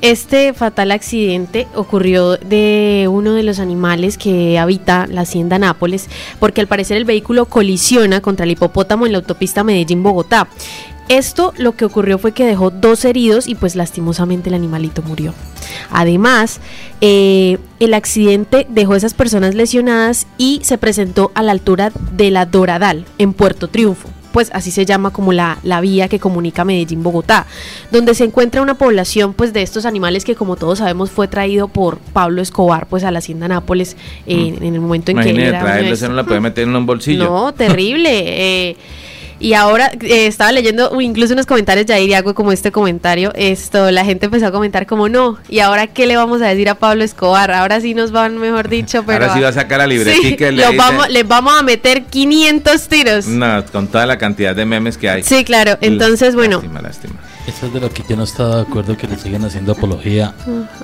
[0.01, 6.07] este fatal accidente ocurrió de uno de los animales que habita la hacienda Nápoles,
[6.39, 10.47] porque al parecer el vehículo colisiona contra el hipopótamo en la autopista Medellín-Bogotá.
[11.09, 15.33] Esto lo que ocurrió fue que dejó dos heridos y pues lastimosamente el animalito murió.
[15.89, 16.59] Además,
[17.01, 22.29] eh, el accidente dejó a esas personas lesionadas y se presentó a la altura de
[22.29, 27.47] la Doradal, en Puerto Triunfo pues así se llama como la, vía que comunica Medellín-Bogotá,
[27.89, 31.69] donde se encuentra una población pues de estos animales que como todos sabemos fue traído
[31.69, 33.97] por Pablo Escobar pues a la hacienda Nápoles
[34.27, 34.63] eh, mm.
[34.63, 35.63] en el momento en que era...
[36.07, 37.23] no la puede meter en un bolsillo.
[37.23, 38.09] No, terrible.
[38.69, 38.77] eh,
[39.39, 43.31] y ahora eh, estaba leyendo incluso unos comentarios de ahí hago como este comentario.
[43.35, 45.37] Esto, la gente empezó a comentar como no.
[45.49, 47.51] ¿Y ahora qué le vamos a decir a Pablo Escobar?
[47.51, 49.25] Ahora sí nos van, mejor dicho, pero.
[49.25, 50.51] Ahora sí va a sacar la libretica.
[50.51, 53.27] le vamos, les vamos a meter 500 tiros.
[53.27, 55.23] No, con toda la cantidad de memes que hay.
[55.23, 55.77] Sí, claro.
[55.81, 56.57] Entonces, bueno.
[56.57, 57.15] Lástima, lástima.
[57.47, 60.35] Eso es de lo que yo no estaba de acuerdo que le siguen haciendo apología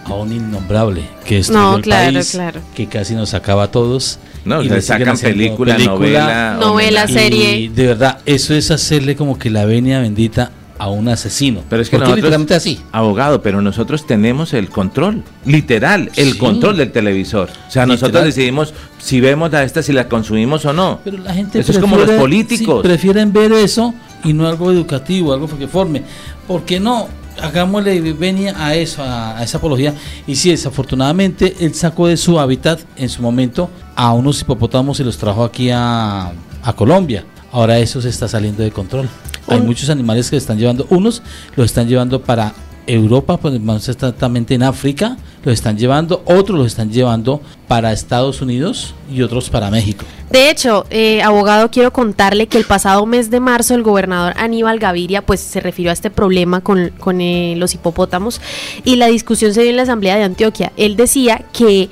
[0.05, 2.61] a un innombrable que es no, claro, claro.
[2.73, 7.57] que casi nos acaba a todos no, y le sacan película, novela, novela, serie.
[7.57, 11.61] Y de verdad, eso es hacerle como que la venia bendita a un asesino.
[11.69, 12.79] Pero es que nosotros, así.
[12.91, 17.49] abogado, pero nosotros tenemos el control, literal, el control del televisor.
[17.67, 20.99] O sea, nosotros decidimos si vemos la esta, si la consumimos o no.
[21.03, 22.81] Pero la gente eso es como los políticos.
[22.81, 23.93] prefieren ver eso
[24.23, 26.03] y no algo educativo, algo que forme.
[26.47, 27.07] ¿Por qué no?
[27.41, 29.93] hagámosle venia a eso, a, esa apología.
[30.27, 35.03] Y si desafortunadamente él sacó de su hábitat en su momento a unos hipopótamos y
[35.03, 36.31] los trajo aquí a,
[36.63, 37.25] a Colombia.
[37.51, 39.09] Ahora eso se está saliendo de control.
[39.47, 41.21] Hay muchos animales que están llevando, unos
[41.55, 42.53] los están llevando para
[42.87, 48.41] Europa, pues más exactamente en África, los están llevando, otros los están llevando para Estados
[48.41, 50.05] Unidos y otros para México.
[50.29, 54.79] De hecho, eh, abogado, quiero contarle que el pasado mes de marzo el gobernador Aníbal
[54.79, 58.41] Gaviria pues se refirió a este problema con, con eh, los hipopótamos
[58.83, 60.71] y la discusión se dio en la Asamblea de Antioquia.
[60.77, 61.89] Él decía que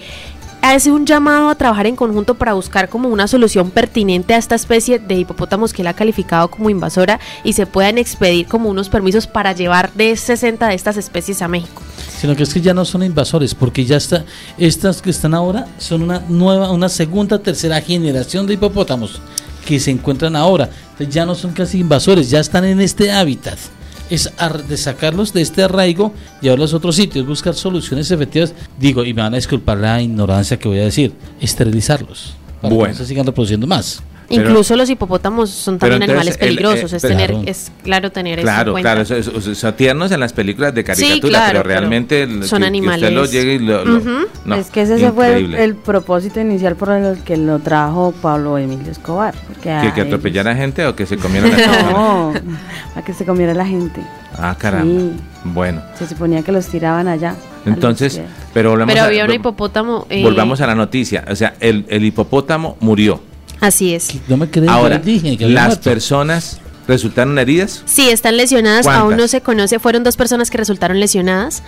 [0.62, 4.56] hace un llamado a trabajar en conjunto para buscar como una solución pertinente a esta
[4.56, 8.90] especie de hipopótamos que él ha calificado como invasora y se puedan expedir como unos
[8.90, 11.82] permisos para llevar de 60 de estas especies a México.
[12.21, 14.25] Sino que es que ya no son invasores, porque ya está,
[14.60, 19.19] estas que están ahora son una nueva, una segunda, tercera generación de hipopótamos
[19.65, 20.69] que se encuentran ahora.
[20.91, 23.57] Entonces ya no son casi invasores, ya están en este hábitat
[24.12, 24.29] es
[24.67, 28.53] de sacarlos de este arraigo, llevarlos a otros sitios, buscar soluciones efectivas.
[28.77, 32.34] Digo, y me van a disculpar la ignorancia que voy a decir, esterilizarlos.
[32.62, 32.93] Para bueno.
[32.93, 34.03] que no se sigan reproduciendo más.
[34.32, 38.82] Incluso los hipopótamos son también animales peligrosos, eh, es, tener, es claro tener claro, eso
[38.82, 43.34] Claro, claro, son tiernos en las películas de caricatura, pero realmente son animales.
[44.58, 49.34] Es que ese fue el, propósito inicial por el que lo trajo Pablo Emilio Escobar.
[49.62, 51.91] ¿Que, que atropellara gente o que se comiera la gente?
[51.94, 52.34] No,
[52.96, 54.02] a que se comiera la gente.
[54.38, 55.13] Ah, caramba.
[55.44, 55.82] Bueno.
[55.98, 57.36] Se suponía que los tiraban allá.
[57.65, 58.22] Entonces,
[58.54, 60.08] pero, pero había un hipopótamo.
[60.10, 61.26] Eh, volvamos a la noticia.
[61.30, 63.22] O sea, el, el hipopótamo murió
[63.62, 64.10] Así es.
[64.28, 67.84] No me Ahora, dije que las personas resultaron heridas.
[67.86, 68.88] Sí, están lesionadas.
[68.88, 69.80] Aún no se conoce.
[69.80, 71.63] Fueron dos personas que resultaron lesionadas.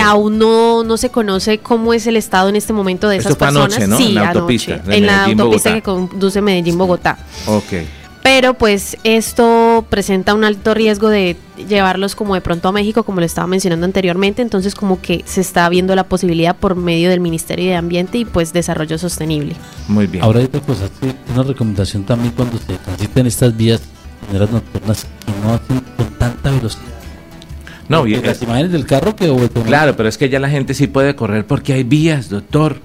[0.00, 3.76] Aún no, no se conoce cómo es el estado en este momento de esas personas.
[3.76, 3.96] Anoche, ¿no?
[3.96, 4.82] Sí, en la autopista.
[4.86, 7.18] en la autopista que conduce Medellín-Bogotá.
[7.46, 11.36] Ok pero pues esto presenta un alto riesgo de
[11.68, 15.40] llevarlos como de pronto a México, como lo estaba mencionando anteriormente, entonces como que se
[15.40, 19.54] está viendo la posibilidad por medio del Ministerio de Ambiente y pues Desarrollo Sostenible.
[19.88, 20.22] Muy bien.
[20.24, 20.88] Ahora hay otra cosa,
[21.32, 23.80] una recomendación también cuando se transiten estas vías
[24.32, 26.84] nocturnas que no hacen con tanta velocidad.
[27.88, 28.24] No, bien.
[28.24, 29.26] Las imágenes del carro que...
[29.66, 32.78] Claro, pero es que ya la gente sí puede correr porque hay vías, doctor.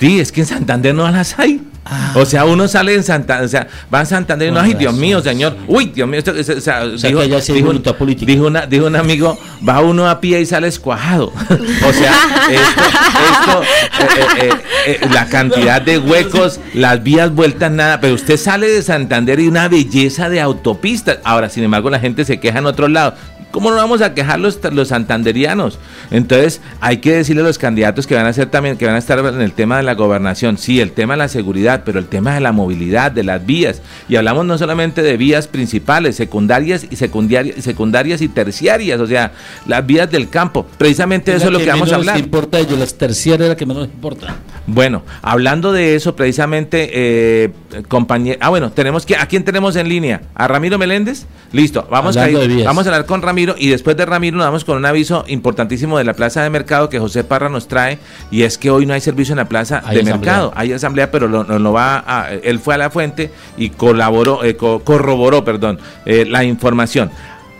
[0.00, 1.62] Sí, es que en Santander no las hay.
[1.90, 2.12] Ah.
[2.16, 4.94] O sea, uno sale en Santander, o sea, va a Santander y no, ay, Dios
[4.94, 9.80] mío, señor, uy, Dios mío, esto, o sea, dijo, dijo, una, dijo, un amigo, va
[9.80, 11.32] uno a pie y sale escuajado.
[11.86, 12.12] o sea,
[12.50, 14.50] esto, eh, eh,
[14.86, 19.48] eh, la cantidad de huecos, las vías vueltas, nada, pero usted sale de Santander y
[19.48, 21.18] una belleza de autopistas.
[21.24, 23.14] Ahora, sin embargo, la gente se queja en otro lado.
[23.50, 25.78] ¿Cómo no vamos a quejar los, los santanderianos?
[26.10, 28.98] Entonces, hay que decirle a los candidatos que van a ser también, que van a
[28.98, 32.06] estar en el tema de la gobernación, sí, el tema de la seguridad, pero el
[32.06, 33.82] tema de la movilidad, de las vías.
[34.08, 39.32] Y hablamos no solamente de vías principales, secundarias y secundarias, secundarias y terciarias, o sea,
[39.66, 40.66] las vías del campo.
[40.78, 42.18] Precisamente eso es lo que, vamos a hablar.
[42.18, 44.36] importa ellos, las terciarias es la que menos importa.
[44.66, 47.50] Bueno, hablando de eso, precisamente, eh,
[47.88, 48.38] compañero.
[48.40, 49.16] Ah, bueno, tenemos que.
[49.16, 50.22] ¿A quién tenemos en línea?
[50.34, 51.26] ¿A Ramiro Meléndez?
[51.52, 54.64] Listo, vamos a, ir, vamos a hablar con Ramiro y después de Ramiro nos vamos
[54.66, 57.98] con un aviso importantísimo de la plaza de mercado que José Parra nos trae
[58.30, 60.52] y es que hoy no hay servicio en la plaza de mercado.
[60.54, 61.28] Hay asamblea, pero
[61.58, 66.44] no va a, él fue a la fuente y colaboró, eh, corroboró, perdón, eh, la
[66.44, 67.10] información.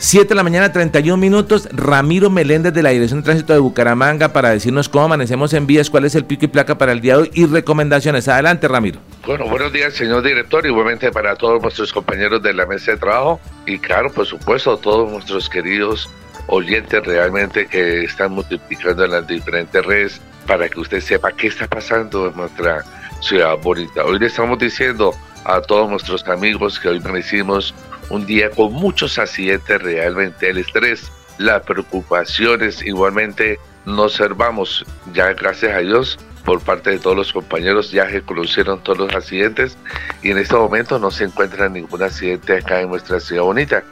[0.01, 1.69] 7 de la mañana, 31 minutos.
[1.73, 5.91] Ramiro Meléndez de la Dirección de Tránsito de Bucaramanga para decirnos cómo amanecemos en vías,
[5.91, 8.29] cuál es el pico y placa para el día de hoy y recomendaciones.
[8.29, 9.01] Adelante, Ramiro.
[9.27, 13.41] Bueno, buenos días, señor director, igualmente para todos nuestros compañeros de la mesa de trabajo
[13.67, 16.09] y, claro, por supuesto, todos nuestros queridos
[16.47, 21.67] oyentes realmente que están multiplicando en las diferentes redes para que usted sepa qué está
[21.67, 22.85] pasando en nuestra
[23.21, 24.05] ciudad bonita.
[24.05, 27.75] Hoy le estamos diciendo a todos nuestros amigos que hoy hicimos
[28.11, 35.75] un día con muchos accidentes realmente, el estrés, las preocupaciones, igualmente no observamos, ya gracias
[35.75, 39.77] a Dios, por parte de todos los compañeros, ya que conocieron todos los accidentes
[40.23, 43.85] y en este momento no se encuentra ningún accidente acá en nuestra ciudad bonita.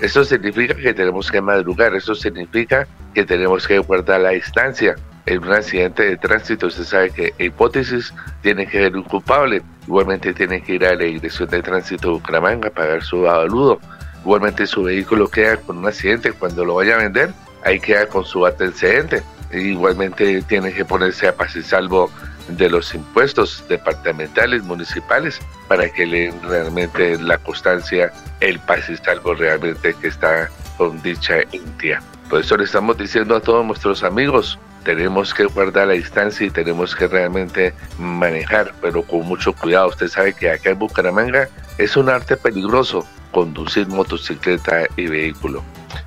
[0.00, 4.96] Eso significa que tenemos que madrugar, eso significa que tenemos que guardar la distancia.
[5.26, 9.62] En un accidente de tránsito, usted sabe que hipótesis tiene que ser un culpable.
[9.86, 13.80] Igualmente tiene que ir a la dirección de tránsito de Bucaramanga a pagar su aludo.
[14.22, 16.32] Igualmente su vehículo queda con un accidente.
[16.32, 17.30] Cuando lo vaya a vender,
[17.64, 19.22] ahí queda con su antecedente.
[19.52, 22.10] Igualmente tiene que ponerse a paz y salvo
[22.48, 29.34] de los impuestos departamentales, municipales, para que le realmente la constancia, el paz y salvo
[29.34, 32.00] realmente que está con dicha entidad.
[32.28, 36.50] Por eso le estamos diciendo a todos nuestros amigos, tenemos que guardar la distancia y
[36.50, 39.88] tenemos que realmente manejar, pero con mucho cuidado.
[39.88, 45.62] Usted sabe que acá en Bucaramanga es un arte peligroso conducir motocicleta y vehículo.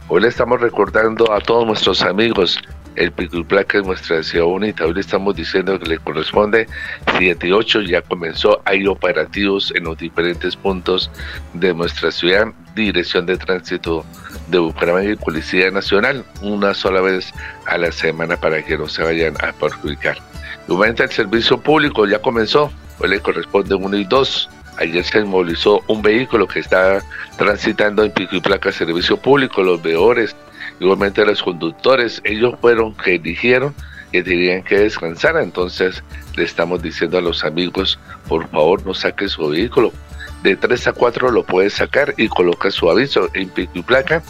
[0.08, 2.60] Hoy le estamos recordando a todos nuestros amigos
[2.96, 4.86] el pico y placa es nuestra ciudad bonita.
[4.86, 6.68] Hoy le estamos diciendo que le corresponde
[7.18, 11.10] 7 y 8, ya comenzó, hay operativos en los diferentes puntos
[11.54, 14.06] de nuestra ciudad, dirección de tránsito
[14.48, 17.34] de Bucaramanga y Policía Nacional, una sola vez
[17.66, 20.18] a la semana para que no se vayan a perjudicar.
[20.68, 24.50] Igualmente el servicio público ya comenzó, hoy le corresponde 1 y 2.
[24.78, 27.04] Ayer se movilizó un vehículo que está
[27.38, 30.36] transitando en pico y placa servicio público, los veedores,
[30.80, 33.76] igualmente los conductores, ellos fueron que dijeron
[34.12, 36.04] que tenían que descansar, entonces
[36.36, 39.92] le estamos diciendo a los amigos, por favor no saque su vehículo,
[40.44, 44.22] de 3 a 4 lo puede sacar y coloca su aviso en pico y placa.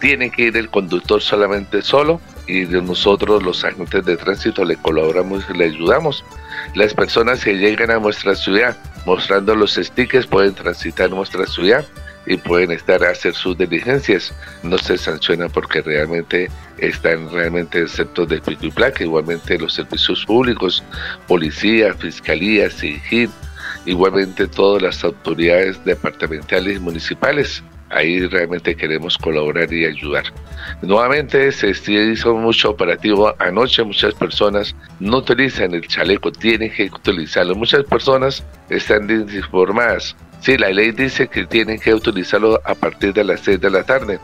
[0.00, 5.44] Tiene que ir el conductor solamente solo y nosotros los agentes de tránsito le colaboramos
[5.48, 6.24] y le ayudamos.
[6.74, 11.84] Las personas que llegan a nuestra ciudad mostrando los stickers pueden transitar nuestra ciudad
[12.26, 14.32] y pueden estar a hacer sus diligencias.
[14.62, 19.04] No se sanciona porque realmente están realmente exceptos de pico y placa.
[19.04, 20.82] Igualmente los servicios públicos,
[21.26, 23.30] policía, fiscalía, SIGIN,
[23.86, 27.62] igualmente todas las autoridades departamentales y municipales.
[27.90, 30.24] Ahí realmente queremos colaborar y ayudar.
[30.80, 33.82] Nuevamente se hizo mucho operativo anoche.
[33.82, 37.56] Muchas personas no utilizan el chaleco, tienen que utilizarlo.
[37.56, 40.14] Muchas personas están desinformadas.
[40.40, 43.82] Sí, la ley dice que tienen que utilizarlo a partir de las 6 de la
[43.82, 44.18] tarde.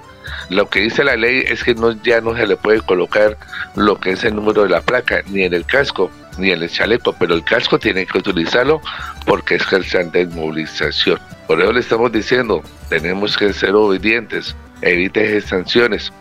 [0.48, 3.36] Lo que dice la ley es que no, ya no se le puede colocar
[3.74, 6.70] lo que es el número de la placa, ni en el casco, ni en el
[6.70, 8.80] chaleco, pero el casco tiene que utilizarlo
[9.26, 11.18] porque es el de movilización.
[11.46, 16.12] Por eso le estamos diciendo, tenemos que ser obedientes, evite sanciones.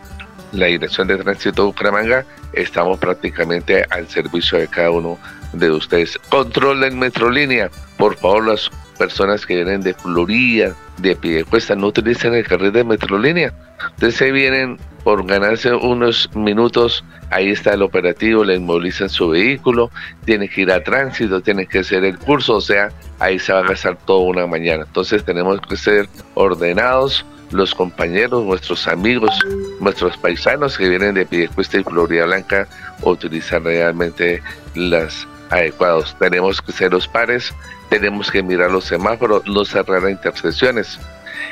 [0.52, 5.18] La Dirección de Tránsito de Bucaramanga estamos prácticamente al servicio de cada uno
[5.54, 6.18] de ustedes.
[6.30, 12.48] Controlen Metrolínea, por favor, las personas que vienen de Florida, de Piedecuesta, no utilizan el
[12.48, 13.54] carril de Metrolínea.
[13.94, 19.92] Entonces se vienen por ganarse unos minutos, ahí está el operativo, le inmovilizan su vehículo,
[20.26, 23.60] tiene que ir a tránsito, tiene que hacer el curso, o sea, ahí se va
[23.60, 24.84] a gastar toda una mañana.
[24.88, 29.40] Entonces tenemos que ser ordenados, los compañeros, nuestros amigos,
[29.80, 32.68] nuestros paisanos que vienen de Piedecuesta y Florida Blanca,
[33.04, 34.42] utilizan realmente
[34.74, 36.16] las adecuados.
[36.20, 37.54] Tenemos que ser los pares,
[37.90, 41.00] tenemos que mirar los semáforos, no cerrar intersecciones.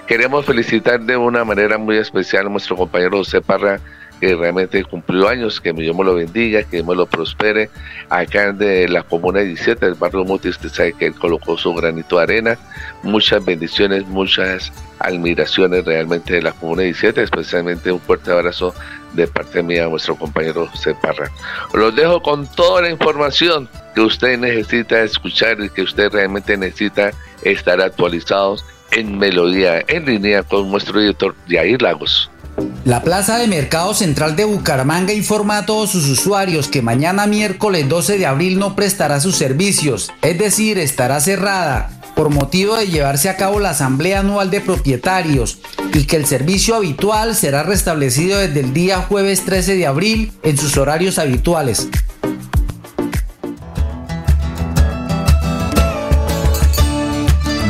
[0.07, 3.79] Queremos felicitar de una manera muy especial a nuestro compañero José Parra,
[4.19, 7.69] que realmente cumplió años, que Dios me lo bendiga, que me lo prospere.
[8.09, 12.17] Acá de la Comuna 17 del barrio Muti, usted sabe que él colocó su granito
[12.17, 12.57] de arena.
[13.01, 18.73] Muchas bendiciones, muchas admiraciones realmente de la Comuna 17, especialmente un fuerte abrazo
[19.13, 21.29] de parte mía a nuestro compañero José Parra.
[21.73, 27.11] Los dejo con toda la información que usted necesita escuchar y que usted realmente necesita
[27.43, 32.29] estar actualizados en Melodía en línea con nuestro editor Jair Lagos.
[32.85, 37.89] La Plaza de Mercado Central de Bucaramanga informa a todos sus usuarios que mañana miércoles
[37.89, 43.29] 12 de abril no prestará sus servicios, es decir, estará cerrada por motivo de llevarse
[43.29, 45.59] a cabo la Asamblea Anual de Propietarios
[45.93, 50.57] y que el servicio habitual será restablecido desde el día jueves 13 de abril en
[50.57, 51.89] sus horarios habituales.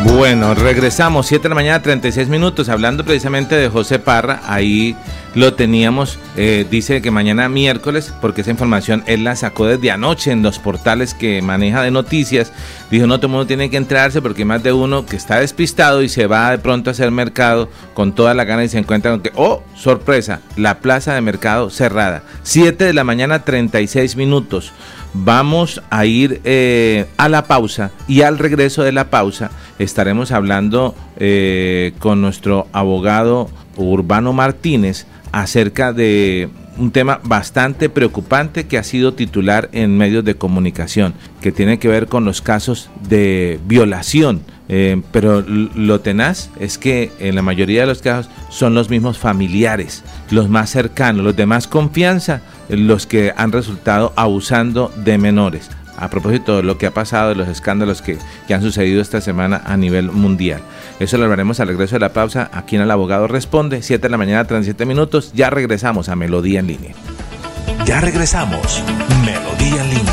[0.06, 4.97] Bueno, regresamos, 7 de la mañana, 36 minutos, hablando precisamente de José Parra, ahí
[5.34, 10.32] lo teníamos, eh, dice que mañana miércoles, porque esa información él la sacó desde anoche
[10.32, 12.51] en los portales que maneja de noticias,
[12.91, 15.39] dijo no, todo el mundo tiene que entrarse porque hay más de uno que está
[15.39, 18.80] despistado y se va de pronto a hacer mercado con toda la gana y se
[18.80, 24.18] encuentra con que, oh, sorpresa, la plaza de mercado cerrada, 7 de la mañana, 36
[24.18, 24.74] minutos.
[25.14, 30.95] Vamos a ir eh, a la pausa y al regreso de la pausa estaremos hablando
[31.18, 39.14] eh, con nuestro abogado Urbano Martínez acerca de un tema bastante preocupante que ha sido
[39.14, 44.41] titular en medios de comunicación, que tiene que ver con los casos de violación.
[44.70, 49.18] Eh, pero lo tenaz es que en la mayoría de los casos son los mismos
[49.18, 55.70] familiares, los más cercanos, los de más confianza, los que han resultado abusando de menores.
[55.95, 59.22] A propósito de lo que ha pasado, de los escándalos que, que han sucedido esta
[59.22, 60.61] semana a nivel mundial.
[60.99, 62.49] Eso lo hablaremos al regreso de la pausa.
[62.51, 65.34] Aquí en El Abogado Responde, 7 de la mañana, 37 minutos.
[65.34, 66.95] Ya regresamos a Melodía en línea.
[67.86, 68.84] Ya regresamos.
[69.24, 70.12] Melodía en línea.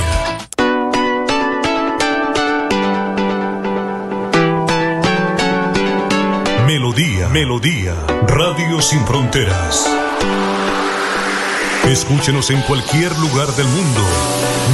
[6.66, 7.94] Melodía, Melodía,
[8.26, 9.86] Radio Sin Fronteras.
[11.86, 14.00] Escúchenos en cualquier lugar del mundo.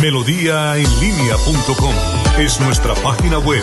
[0.01, 1.95] Melodíaenlínea.com
[2.39, 3.63] es nuestra página web.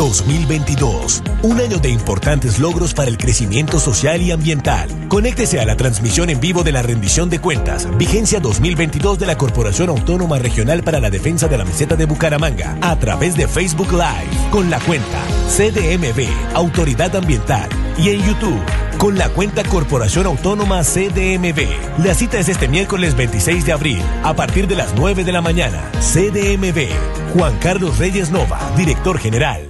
[0.00, 4.88] 2022, un año de importantes logros para el crecimiento social y ambiental.
[5.08, 9.36] Conéctese a la transmisión en vivo de la rendición de cuentas, vigencia 2022 de la
[9.36, 13.92] Corporación Autónoma Regional para la Defensa de la Meseta de Bucaramanga, a través de Facebook
[13.92, 15.22] Live, con la cuenta
[15.54, 18.62] CDMB, Autoridad Ambiental, y en YouTube
[18.96, 22.02] con la cuenta Corporación Autónoma CDMB.
[22.02, 25.42] La cita es este miércoles 26 de abril, a partir de las 9 de la
[25.42, 25.90] mañana.
[26.00, 26.88] CDMB.
[27.34, 29.69] Juan Carlos Reyes Nova, director general.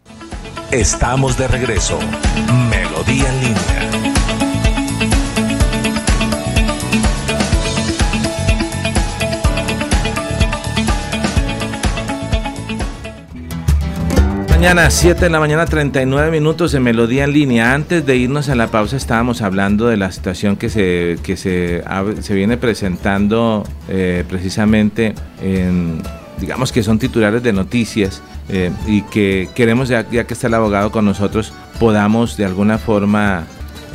[0.71, 1.99] Estamos de regreso.
[2.69, 3.91] Melodía en línea.
[14.49, 17.73] Mañana, 7 de la mañana, 39 minutos de Melodía en línea.
[17.73, 21.83] Antes de irnos a la pausa estábamos hablando de la situación que se, que se,
[22.21, 26.01] se viene presentando eh, precisamente en,
[26.39, 28.23] digamos que son titulares de noticias
[28.87, 33.45] y que queremos, ya, ya, que está el abogado con nosotros, podamos de alguna forma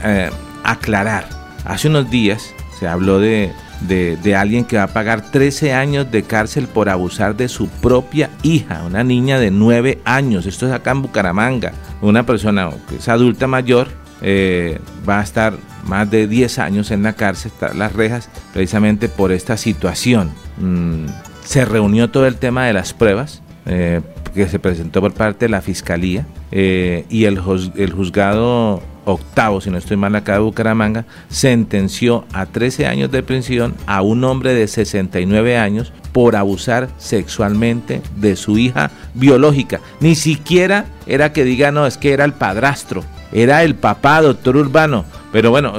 [0.03, 0.31] eh,
[0.65, 1.29] aclarar.
[1.65, 3.53] Hace unos días se habló de,
[3.83, 7.69] de, de, alguien que va a pagar 13 años de cárcel por abusar de su
[7.69, 10.47] propia hija, una niña de 9 años.
[10.47, 11.73] Esto es acá en Bucaramanga.
[12.01, 13.89] Una persona que es adulta mayor
[14.23, 15.55] eh, va a estar
[15.85, 20.31] más de 10 años en la cárcel, las rejas, precisamente por esta situación.
[20.59, 21.07] mm,
[21.45, 24.01] se reunió todo el tema de las pruebas eh,
[24.37, 27.41] que se presentó por parte de la fiscalía eh, y el,
[27.77, 33.23] el juzgado octavo, si no estoy mal acá de Bucaramanga, sentenció a 13 años de
[33.23, 39.81] prisión a un hombre de 69 años por abusar sexualmente de su hija biológica.
[40.01, 44.57] Ni siquiera era que diga, no, es que era el padrastro, era el papá, doctor
[44.57, 45.05] Urbano.
[45.33, 45.75] Pero bueno,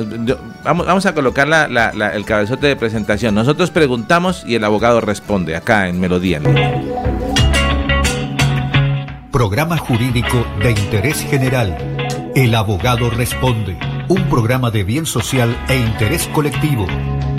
[0.63, 3.33] vamos, vamos a colocar el cabezote de presentación.
[3.33, 6.41] Nosotros preguntamos y el abogado responde acá en Melodía.
[9.37, 11.77] Programa jurídico de interés general.
[12.33, 13.77] El abogado responde.
[14.07, 16.87] Un programa de bien social e interés colectivo.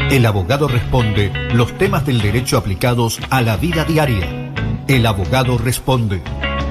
[0.08, 4.52] El abogado responde los temas del derecho aplicados a la vida diaria.
[4.86, 6.22] El abogado responde.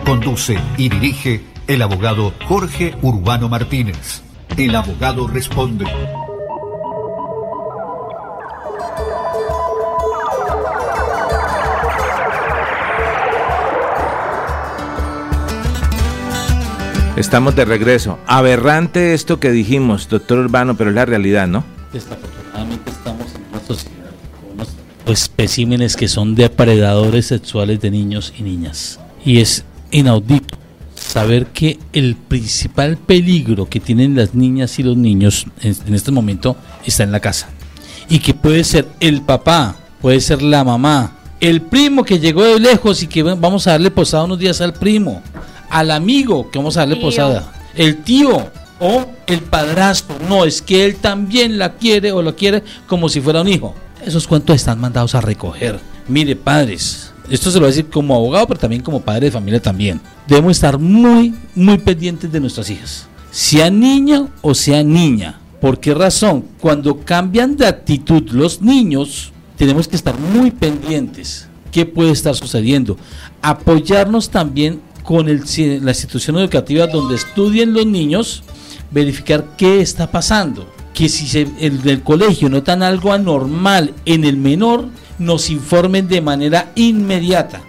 [0.05, 4.21] Conduce y dirige el abogado Jorge Urbano Martínez.
[4.55, 5.83] El abogado responde.
[17.17, 18.19] Estamos de regreso.
[18.27, 21.63] Aberrante esto que dijimos, doctor Urbano, pero es la realidad, ¿no?
[21.91, 24.67] Desafortunadamente estamos en una sociedad con unos
[25.07, 28.99] especímenes que son depredadores sexuales de niños y niñas.
[29.25, 30.59] Y es inaudito
[30.93, 36.55] saber que el principal peligro que tienen las niñas y los niños en, este momento
[36.85, 37.49] está en la casa.
[38.09, 42.59] Y que puede ser el papá, puede ser la mamá, el primo que llegó de
[42.59, 45.23] lejos y que vamos a darle posada unos días al primo,
[45.69, 48.49] al amigo que vamos a darle posada, el tío
[48.79, 50.17] o el padrastro.
[50.27, 53.75] No, es que él también la quiere o lo quiere como si fuera un hijo.
[54.05, 55.79] Esos cuentos están mandados a recoger.
[56.07, 59.31] Mire, padres, esto se lo voy a decir como abogado, pero también como padre de
[59.31, 59.99] familia también.
[60.27, 63.07] Debemos estar muy, muy pendientes de nuestras hijas.
[63.31, 65.39] Sea niña o sea niña.
[65.59, 66.45] ¿Por qué razón?
[66.59, 71.47] Cuando cambian de actitud los niños, tenemos que estar muy pendientes.
[71.71, 72.97] ¿Qué puede estar sucediendo?
[73.41, 78.43] Apoyarnos también con la institución educativa donde estudien los niños,
[78.91, 80.67] verificar qué está pasando.
[80.93, 86.19] Que si se, el del colegio notan algo anormal en el menor, nos informen de
[86.19, 87.61] manera inmediata.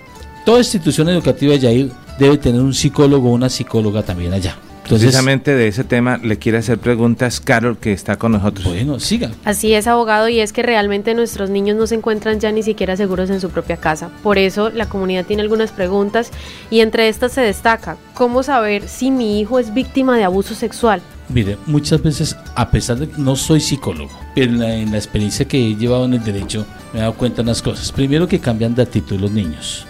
[0.44, 4.56] Toda institución educativa de Yair debe tener un psicólogo o una psicóloga también allá.
[4.88, 8.64] Precisamente de ese tema le quiere hacer preguntas Carol, que está con nosotros.
[8.64, 9.30] Bueno, siga.
[9.44, 12.96] Así es, abogado, y es que realmente nuestros niños no se encuentran ya ni siquiera
[12.96, 14.10] seguros en su propia casa.
[14.22, 16.30] Por eso la comunidad tiene algunas preguntas
[16.70, 21.02] y entre estas se destaca, ¿cómo saber si mi hijo es víctima de abuso sexual?
[21.28, 25.58] Mire, muchas veces, a pesar de que no soy psicólogo, pero en la, experiencia que
[25.58, 27.92] he llevado en el derecho, me he dado cuenta de unas cosas.
[27.92, 29.86] Primero que cambian de actitud los niños.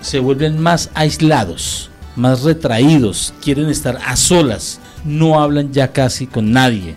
[0.00, 1.89] se vuelven más aislados
[2.20, 6.94] más retraídos, quieren estar a solas, no hablan ya casi con nadie.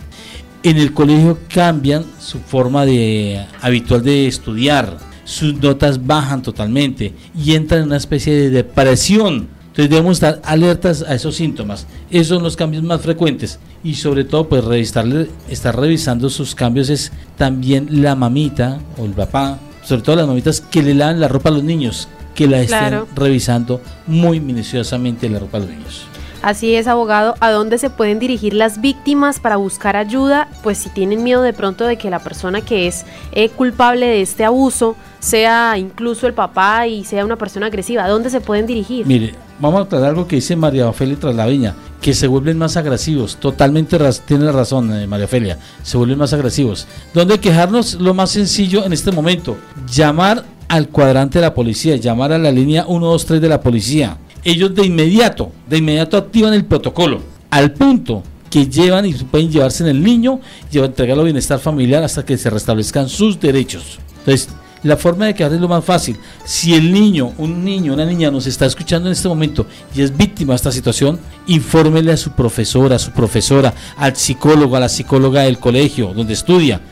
[0.62, 7.54] En el colegio cambian su forma de habitual de estudiar, sus notas bajan totalmente y
[7.54, 9.48] entran en una especie de depresión.
[9.74, 11.86] Entonces debemos estar alertas a esos síntomas.
[12.08, 13.58] Esos son los cambios más frecuentes.
[13.82, 19.12] Y sobre todo, pues revisarle, estar revisando sus cambios es también la mamita o el
[19.12, 22.60] papá, sobre todo las mamitas que le lavan la ropa a los niños, que la
[22.60, 26.06] estén revisando muy minuciosamente la ropa de los niños.
[26.44, 30.46] Así es, abogado, ¿a dónde se pueden dirigir las víctimas para buscar ayuda?
[30.62, 34.20] Pues si tienen miedo de pronto de que la persona que es eh, culpable de
[34.20, 38.66] este abuso sea incluso el papá y sea una persona agresiva, ¿a dónde se pueden
[38.66, 39.06] dirigir?
[39.06, 43.36] Mire, vamos a tratar algo que dice María Ofelia Traslaviña, que se vuelven más agresivos.
[43.36, 46.86] Totalmente tiene razón, eh, María Ofelia, se vuelven más agresivos.
[47.14, 47.94] ¿Dónde quejarnos?
[47.94, 49.56] Lo más sencillo en este momento,
[49.90, 54.18] llamar al cuadrante de la policía, llamar a la línea 123 de la policía.
[54.42, 59.82] Ellos de inmediato, de inmediato activan el protocolo, al punto que llevan y pueden llevarse
[59.82, 60.40] en el niño,
[60.70, 63.98] llevan, entregarlo a bienestar familiar hasta que se restablezcan sus derechos.
[64.18, 64.48] Entonces,
[64.84, 66.16] la forma de quedar es lo más fácil.
[66.44, 70.14] Si el niño, un niño, una niña nos está escuchando en este momento y es
[70.14, 74.90] víctima de esta situación, infórmele a su profesora, a su profesora, al psicólogo, a la
[74.90, 76.82] psicóloga del colegio donde estudia.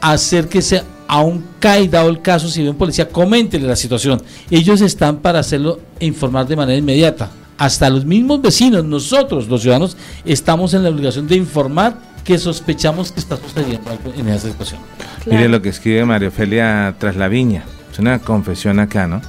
[0.00, 0.82] Acérquese
[1.14, 4.20] aún cae dado el caso, si ven policía, coméntenle la situación.
[4.50, 7.30] Ellos están para hacerlo e informar de manera inmediata.
[7.56, 13.12] Hasta los mismos vecinos, nosotros, los ciudadanos, estamos en la obligación de informar que sospechamos
[13.12, 14.80] que está sucediendo algo en esa situación.
[15.26, 17.62] Mire lo que escribe María Ofelia tras la viña.
[17.92, 19.22] Es una confesión acá, ¿no?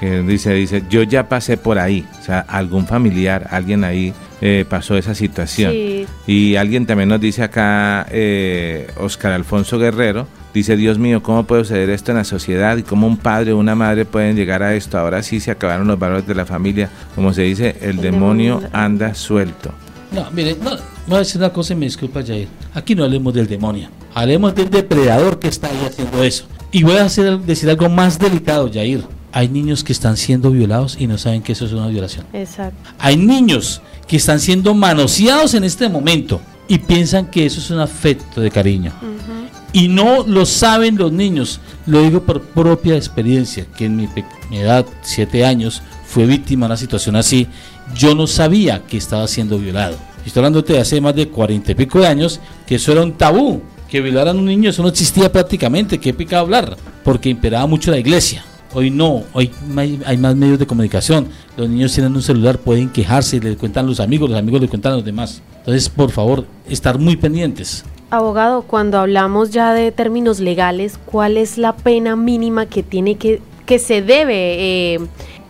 [0.00, 2.06] Que dice, dice, yo ya pasé por ahí.
[2.20, 4.12] O sea, algún familiar, alguien ahí
[4.42, 5.72] eh, pasó esa situación.
[6.26, 11.64] Y alguien también nos dice acá, eh, Oscar Alfonso Guerrero, dice, Dios mío, ¿cómo puede
[11.64, 12.76] suceder esto en la sociedad?
[12.76, 14.96] ¿Y cómo un padre o una madre pueden llegar a esto?
[14.98, 16.88] Ahora sí se acabaron los valores de la familia.
[17.14, 19.72] Como se dice, el, demonio, anda suelto.
[20.12, 20.56] No, mire,
[21.06, 22.48] voy a decir una cosa y me disculpa, Jair.
[22.72, 23.88] Aquí no hablemos del demonio.
[24.14, 26.46] Hablemos del depredador que está ahí haciendo eso.
[26.70, 29.02] Y voy a hacer, decir algo más delicado, Jair.
[29.32, 32.24] Hay niños que están siendo violados y no saben que eso es una violación.
[32.32, 32.90] Exacto.
[33.00, 37.80] Hay niños que están siendo manoseados en este momento y piensan que eso es un
[37.80, 38.92] afecto de cariño.
[39.74, 41.60] Y no lo saben los niños.
[41.84, 44.08] Lo digo por propia experiencia, que en mi,
[44.48, 47.48] mi edad, siete años, fue víctima de una situación así.
[47.92, 49.96] Yo no sabía que estaba siendo violado.
[50.24, 53.14] Estoy hablando de hace más de cuarenta y pico de años, que eso era un
[53.14, 53.62] tabú.
[53.90, 55.98] Que violaran a un niño, eso no existía prácticamente.
[55.98, 58.44] Qué pecado hablar, porque imperaba mucho la iglesia.
[58.74, 59.50] Hoy no, hoy
[60.06, 61.28] hay más medios de comunicación.
[61.56, 64.92] Los niños tienen un celular, pueden quejarse, le cuentan los amigos, los amigos le cuentan
[64.92, 65.42] a los demás.
[65.58, 67.84] Entonces, por favor, estar muy pendientes.
[68.14, 73.42] Abogado, cuando hablamos ya de términos legales, ¿cuál es la pena mínima que tiene que,
[73.66, 75.00] que se debe eh,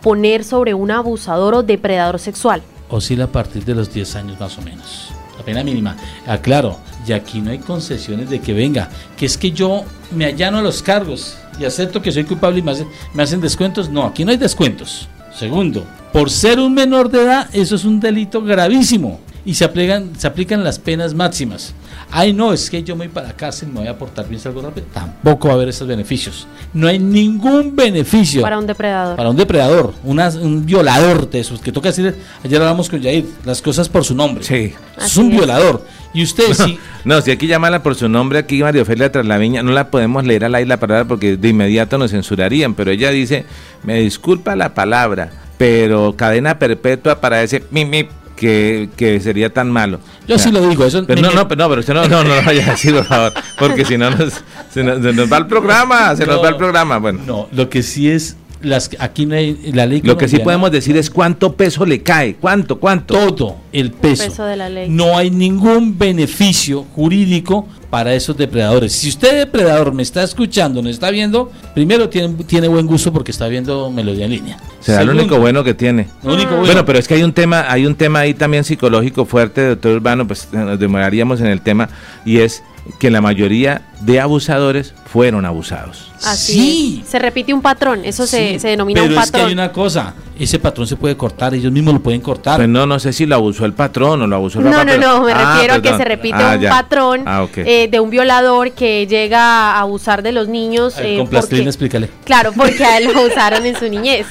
[0.01, 2.63] poner sobre un abusador o depredador sexual?
[2.89, 5.11] Oscila a partir de los 10 años más o menos.
[5.37, 5.95] La pena mínima.
[6.25, 10.57] Aclaro, y aquí no hay concesiones de que venga, que es que yo me allano
[10.57, 13.89] a los cargos y acepto que soy culpable y me hacen, me hacen descuentos.
[13.89, 15.07] No, aquí no hay descuentos.
[15.37, 20.11] Segundo, por ser un menor de edad, eso es un delito gravísimo y se aplican,
[20.17, 21.73] se aplican las penas máximas.
[22.11, 24.39] Ay, no, es que yo me voy para la cárcel, me voy a portar bien,
[24.39, 24.87] salgo rápido.
[24.93, 26.47] Tampoco va a haber esos beneficios.
[26.73, 28.41] No hay ningún beneficio.
[28.41, 29.15] Para un depredador.
[29.15, 31.59] Para un depredador, un violador de esos.
[31.59, 34.43] Que toca decir, ayer hablamos con Jair, las cosas por su nombre.
[34.43, 34.73] Sí.
[34.97, 35.83] Es un violador.
[36.13, 36.79] Y usted sí.
[37.05, 40.25] No, si hay que llamarla por su nombre, aquí María Ofelia Traslaviña, no la podemos
[40.25, 43.45] leer al aire la palabra porque de inmediato nos censurarían, pero ella dice,
[43.83, 45.29] me disculpa la palabra,
[45.59, 49.99] pero cadena perpetua para ese mi, mi que, que, sería tan malo.
[50.27, 52.35] Yo sí lo digo, eso pero no, no, pero no, pero usted no, no, no
[52.35, 54.33] lo vaya a decir, por favor, porque si no nos,
[54.71, 56.97] se nos, va el programa, se nos va el programa.
[56.97, 57.21] Bueno.
[57.25, 60.71] No, lo que sí es las aquí no hay la ley lo que sí podemos
[60.71, 64.89] decir es cuánto peso le cae cuánto cuánto todo el peso, de la ley.
[64.89, 68.91] no hay ningún beneficio jurídico para esos depredadores.
[68.91, 73.31] Si usted depredador me está escuchando me está viendo primero tiene, tiene buen gusto porque
[73.31, 74.57] está viendo melodía en línea.
[74.81, 76.09] Será lo único bueno que tiene.
[76.21, 76.83] único bueno.
[76.83, 80.27] pero es que hay un tema hay un tema ahí también psicológico fuerte doctor Urbano
[80.27, 81.87] pues nos demoraríamos en el tema
[82.25, 82.63] y es
[82.99, 86.11] que la mayoría de abusadores fueron abusados.
[86.23, 87.03] Así sí.
[87.07, 89.15] Se repite un patrón, eso se, denomina un patrón.
[89.15, 92.21] Pero es que hay una cosa, ese patrón se puede cortar, ellos mismos lo pueden
[92.21, 92.57] cortar.
[92.57, 94.97] Pues no, no sé si lo abusó el patrón o lo abusó el No, no,
[94.97, 98.09] no, me ah, refiero a que se repite ah, un patrón ah, eh, de un
[98.09, 100.95] violador que llega a abusar de los niños.
[100.99, 102.09] Eh, con plastilina, explícale.
[102.23, 104.27] Claro, porque a él lo abusaron en su niñez.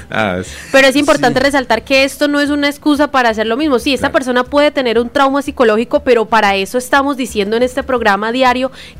[0.73, 3.79] Pero es importante resaltar que esto no es una excusa para hacer lo mismo.
[3.79, 7.83] Sí, esta persona puede tener un trauma psicológico, pero para eso estamos diciendo en este
[7.83, 8.44] programa diario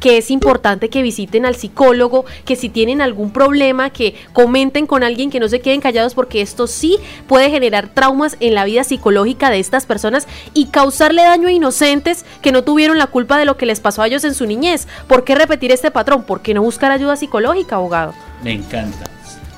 [0.01, 5.03] que es importante que visiten al psicólogo, que si tienen algún problema, que comenten con
[5.03, 8.85] alguien, que no se queden callados, porque esto sí puede generar traumas en la vida
[8.85, 13.45] psicológica de estas personas y causarle daño a inocentes que no tuvieron la culpa de
[13.45, 14.89] lo que les pasó a ellos en su niñez.
[15.09, 16.25] ¿Por qué repetir este patrón?
[16.25, 18.15] ¿Por qué no buscar ayuda psicológica, abogado?
[18.43, 19.14] Me encanta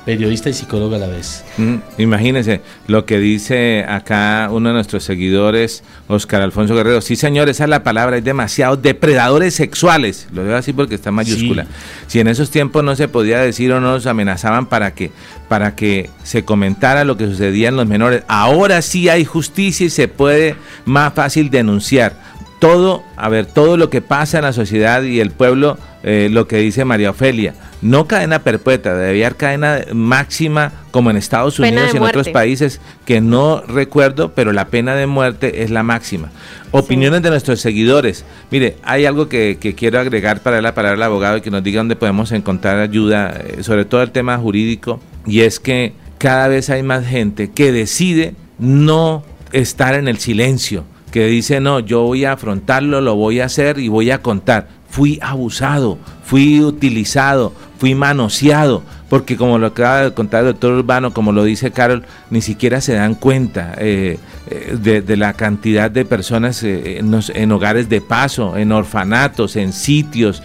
[0.07, 1.45] periodista y psicólogo a la vez.
[1.59, 7.01] Mm, imagínense lo que dice acá uno de nuestros seguidores, Oscar Alfonso Guerrero.
[7.01, 10.29] Sí, señor, esa es la palabra, hay demasiados depredadores sexuales.
[10.33, 11.67] Lo veo así porque está en mayúscula.
[12.07, 15.11] Si en esos tiempos no se podía decir o no nos amenazaban para que,
[15.49, 19.91] para que se comentara lo que sucedía en los menores, ahora sí hay justicia y
[19.91, 20.55] se puede
[20.85, 22.15] más fácil denunciar
[22.61, 25.79] todo, a ver, todo lo que pasa en la sociedad y el pueblo,
[26.09, 31.17] eh, lo que dice María Ofelia, no cadena perpetua, debía haber cadena máxima como en
[31.17, 35.71] Estados Unidos y en otros países que no recuerdo, pero la pena de muerte es
[35.73, 36.31] la máxima.
[36.71, 38.25] Opiniones de nuestros seguidores.
[38.53, 41.81] Mire, hay algo que, quiero agregar para la palabra del abogado y que nos diga
[41.81, 46.71] dónde podemos encontrar ayuda, eh, sobre todo el tema jurídico, y es que cada vez
[46.71, 52.27] hay más gente que decide no estar en el silencio que dice, no, yo voy
[52.27, 54.69] a afrontarlo, lo voy a hacer y voy a contar.
[54.97, 61.13] Fui abusado, fui utilizado, fui manoseado, porque como lo acaba de contar el doctor Urbano,
[61.13, 64.19] como lo dice Carol, ni siquiera se dan cuenta eh,
[64.49, 69.75] eh, de, la cantidad de personas eh, en, en, hogares de paso, en orfanatos, en
[69.75, 70.43] sitios.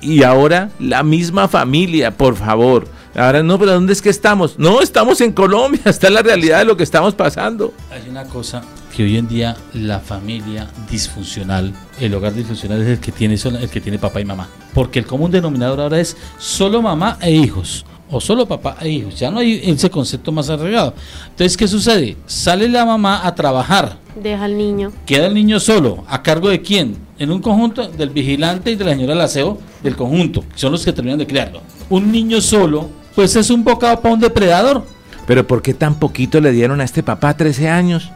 [0.00, 2.86] Y ahora la misma familia, por favor.
[3.16, 4.60] Ahora no, pero ¿dónde es que estamos?
[4.60, 7.74] No, estamos en Colombia, está la realidad de lo que estamos pasando.
[7.90, 8.62] Hay una cosa
[8.98, 13.70] que hoy en día la familia disfuncional, el hogar disfuncional es el que tiene el
[13.70, 17.86] que tiene papá y mamá, porque el común denominador ahora es solo mamá e hijos
[18.10, 20.94] o solo papá e hijos, ya no hay ese concepto más arreglado.
[21.30, 22.16] Entonces, ¿qué sucede?
[22.26, 23.98] Sale la mamá a trabajar.
[24.20, 24.90] Deja al niño.
[25.06, 26.96] Queda el niño solo, ¿a cargo de quién?
[27.20, 30.72] En un conjunto del vigilante y de la señora del aseo del conjunto, que son
[30.72, 31.60] los que terminan de criarlo.
[31.88, 34.84] Un niño solo, pues es un bocado para un depredador.
[35.24, 38.10] Pero ¿por qué tan poquito le dieron a este papá 13 años?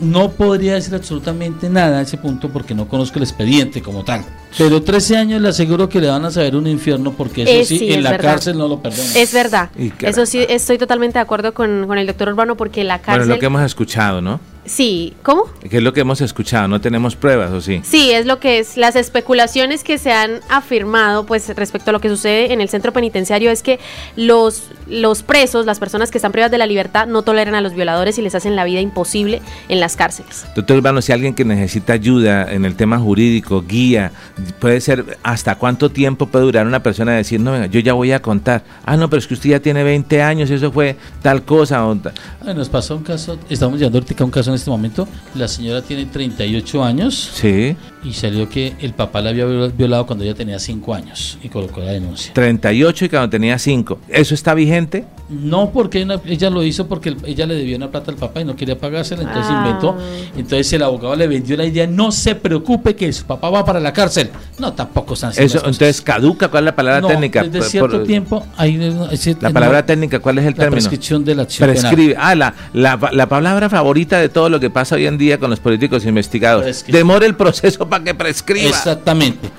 [0.00, 4.24] No podría decir absolutamente nada a ese punto porque no conozco el expediente como tal.
[4.58, 7.64] Pero 13 años le aseguro que le van a saber un infierno porque eso Eh,
[7.64, 8.30] sí, sí, en es la verdad.
[8.32, 9.16] cárcel no lo perdonan.
[9.16, 9.70] Es verdad.
[10.00, 13.22] Eso sí, estoy totalmente de acuerdo con, con el doctor Urbano porque la Bueno, cárcel...
[13.22, 14.40] es lo que hemos escuchado, ¿no?
[14.64, 15.44] Sí, ¿cómo?
[15.68, 17.80] Que es lo que hemos escuchado, no tenemos pruebas, ¿o sí?
[17.82, 18.76] Sí, es lo que es.
[18.76, 22.92] Las especulaciones que se han afirmado, pues respecto a lo que sucede en el centro
[22.92, 23.80] penitenciario, es que
[24.16, 27.74] los, los presos, las personas que están privadas de la libertad, no toleran a los
[27.74, 30.44] violadores y les hacen la vida imposible en las cárceles.
[30.54, 34.12] Doctor Urbano, si alguien que necesita ayuda en el tema jurídico, guía,
[34.58, 38.12] puede ser hasta cuánto tiempo puede durar una persona decir, no, venga, yo ya voy
[38.12, 38.62] a contar.
[38.84, 41.86] Ah, no, pero es que usted ya tiene 20 años y eso fue tal cosa.
[41.86, 41.98] o
[42.46, 45.08] Ay, nos pasó un caso, estamos llevando ahorita un caso en este momento.
[45.34, 50.06] La señora tiene 38 años Sí, y salió que el papá la había viol- violado
[50.06, 52.32] cuando ella tenía 5 años y colocó la denuncia.
[52.34, 53.98] 38 y cuando tenía 5.
[54.08, 55.04] ¿Eso está vigente?
[55.28, 58.40] No, porque una- ella lo hizo porque el- ella le debió una plata al papá
[58.40, 59.64] y no quería pagársela, entonces Ah.
[59.64, 59.96] inventó.
[60.36, 63.78] Entonces el abogado le vendió la idea, no se preocupe que su papá va para
[63.80, 64.30] la cárcel.
[64.58, 67.44] No, tampoco están Eso, entonces caduca, ¿cuál es la palabra No, técnica?
[67.44, 68.76] Desde cierto por- tiempo hay
[69.12, 70.72] ese- La no, palabra técnica, ¿cuál es el la término?
[70.72, 71.82] prescripción de la acción penal.
[71.82, 72.16] Prescribe.
[72.18, 75.50] Ah, la, la, la palabra favorita de todo lo que pasa hoy en día con
[75.50, 76.62] los políticos investigados.
[76.62, 76.96] Prescripción.
[76.96, 78.70] Demora el proceso para que prescriba.
[78.70, 79.50] Exactamente.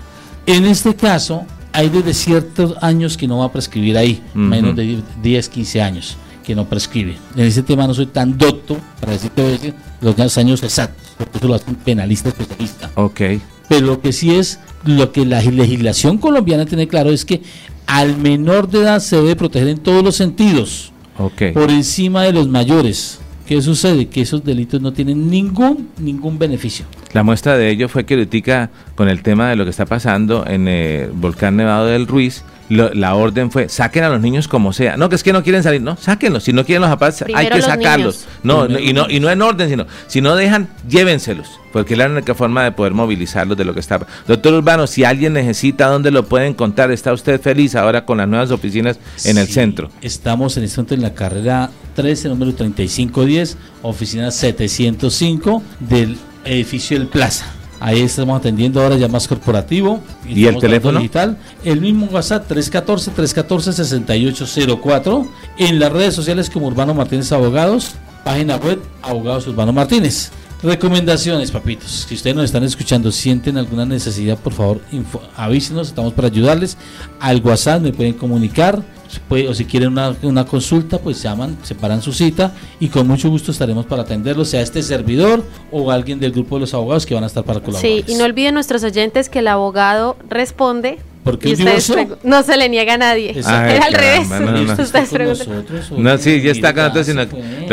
[0.48, 5.04] En este caso, hay desde ciertos años que no va a prescribir ahí, menos de
[5.22, 7.16] 10, 15 años que no prescribe.
[7.36, 9.72] En ese tema no soy tan docto para decirte
[10.02, 12.90] los años exactos, porque eso lo hace un penalista especialista.
[12.96, 13.22] Ok.
[13.70, 17.44] Pero lo que sí es, lo que la legislación colombiana tiene claro es que
[17.86, 21.54] al menor de edad se debe proteger en todos los sentidos, Ok.
[21.54, 23.20] por encima de los mayores.
[23.52, 24.08] ¿Qué sucede?
[24.08, 26.86] Que esos delitos no tienen ningún, ningún beneficio.
[27.12, 30.48] La muestra de ello fue que ahorita con el tema de lo que está pasando
[30.48, 34.72] en el volcán Nevado del Ruiz, lo- la orden fue saquen a los niños como
[34.74, 34.98] sea.
[34.98, 36.44] No, que es que no quieren salir, no, sáquenlos.
[36.44, 38.26] Si no quieren los papás, hay Primero que los sacarlos.
[38.44, 41.98] No, no, y no y no en orden, sino si no dejan, llévenselos, porque es
[41.98, 44.00] la única forma de poder movilizarlos de lo que está.
[44.28, 48.28] Doctor Urbano, si alguien necesita dónde lo pueden contar, está usted feliz ahora con las
[48.28, 49.90] nuevas oficinas en el centro.
[50.02, 57.08] Estamos en este momento en la carrera 13, número 3510, oficina 705 del edificio del
[57.08, 57.46] Plaza.
[57.82, 60.00] Ahí estamos atendiendo ahora ya más corporativo.
[60.28, 61.00] ¿Y el teléfono?
[61.00, 61.40] Digital.
[61.64, 65.28] El mismo WhatsApp 314-314-6804.
[65.58, 67.94] En las redes sociales como Urbano Martínez Abogados.
[68.24, 70.30] Página web Abogados Urbano Martínez.
[70.64, 72.06] Recomendaciones, papitos.
[72.08, 76.78] Si ustedes nos están escuchando, sienten alguna necesidad, por favor, info- avísenos, estamos para ayudarles.
[77.20, 78.84] Al WhatsApp me pueden comunicar,
[79.28, 83.28] puede- o si quieren una, una consulta, pues llaman, separan su cita y con mucho
[83.32, 87.16] gusto estaremos para atenderlos, sea este servidor o alguien del grupo de los abogados que
[87.16, 87.82] van a estar para colaborar.
[87.82, 92.42] Sí, y no olviden nuestros oyentes que el abogado responde Porque y un divorcio- no
[92.42, 93.36] se le niega a nadie.
[93.46, 94.28] Ay, al revés.
[94.28, 94.72] caramba, no, no, no.
[94.84, 95.50] Ustedes ¿Con preguntan.
[95.50, 96.24] nosotros o No, qué?
[96.24, 97.30] sí, ya está nosotros, sino lo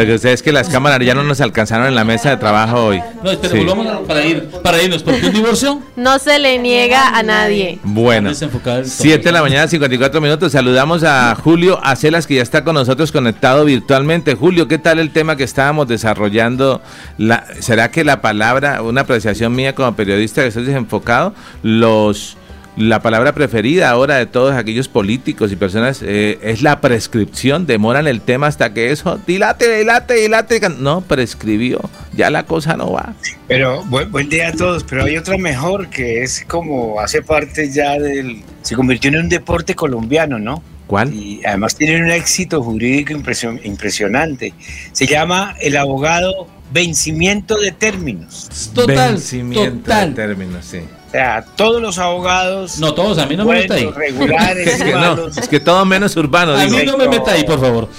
[0.06, 2.84] que ustedes es que las cámaras ya no nos alcanzaron en la mesa de trabajo
[2.86, 3.00] hoy.
[3.22, 3.58] No, espera, Sí.
[3.60, 7.78] volvamos a- para, ir, para irnos, porque un divorcio No se le niega a nadie.
[7.84, 10.52] Bueno, Desenfocado del 7 de la mañana, 54 minutos.
[10.52, 14.34] Saludamos a Julio Acelas, que ya está con nosotros conectado virtualmente.
[14.34, 16.82] Julio, ¿qué tal el tema que estábamos desarrollando?
[17.16, 21.32] La, ¿Será que la palabra, una apreciación mía como periodista que estoy desenfocado,
[21.62, 22.36] los...
[22.78, 27.66] La palabra preferida ahora de todos aquellos políticos y personas eh, es la prescripción.
[27.66, 30.60] Demoran el tema hasta que eso dilate, dilate, dilate.
[30.78, 31.80] No, prescribió.
[32.14, 33.14] Ya la cosa no va.
[33.48, 37.68] Pero buen, buen día a todos, pero hay otra mejor que es como hace parte
[37.68, 38.42] ya del...
[38.62, 40.62] Se convirtió en un deporte colombiano, ¿no?
[40.86, 41.12] ¿Cuál?
[41.12, 44.54] Y además tiene un éxito jurídico impresio- impresionante.
[44.92, 48.70] Se llama el abogado vencimiento de términos.
[48.72, 50.10] Total, Vencimiento total.
[50.10, 50.78] de términos, sí.
[51.08, 52.78] O sea, todos los abogados...
[52.78, 53.90] No, todos, a mí no me meta ahí.
[53.90, 56.52] regulares, Es que, no, es que todo menos urbano.
[56.52, 56.76] A digo.
[56.76, 57.88] mí no me meta ahí, por favor.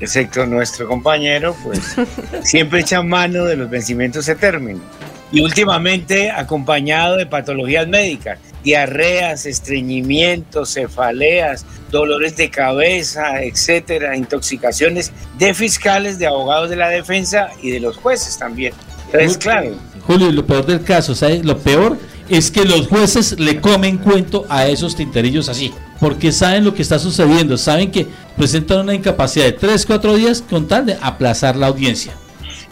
[0.00, 1.96] excepto nuestro compañero, pues
[2.42, 4.80] siempre echan mano de los vencimientos de término.
[5.32, 15.52] Y últimamente acompañado de patologías médicas, diarreas, estreñimientos, cefaleas, dolores de cabeza, etcétera, intoxicaciones de
[15.52, 18.72] fiscales, de abogados de la defensa y de los jueces también.
[19.06, 19.70] Entonces, claro,
[20.06, 21.44] Julio, lo peor del caso, ¿sabes?
[21.44, 21.98] Lo peor
[22.28, 25.72] es que los jueces le comen cuento a esos tinterillos así.
[26.00, 30.42] Porque saben lo que está sucediendo, saben que presentan una incapacidad de 3, 4 días
[30.48, 32.12] con tal de aplazar la audiencia.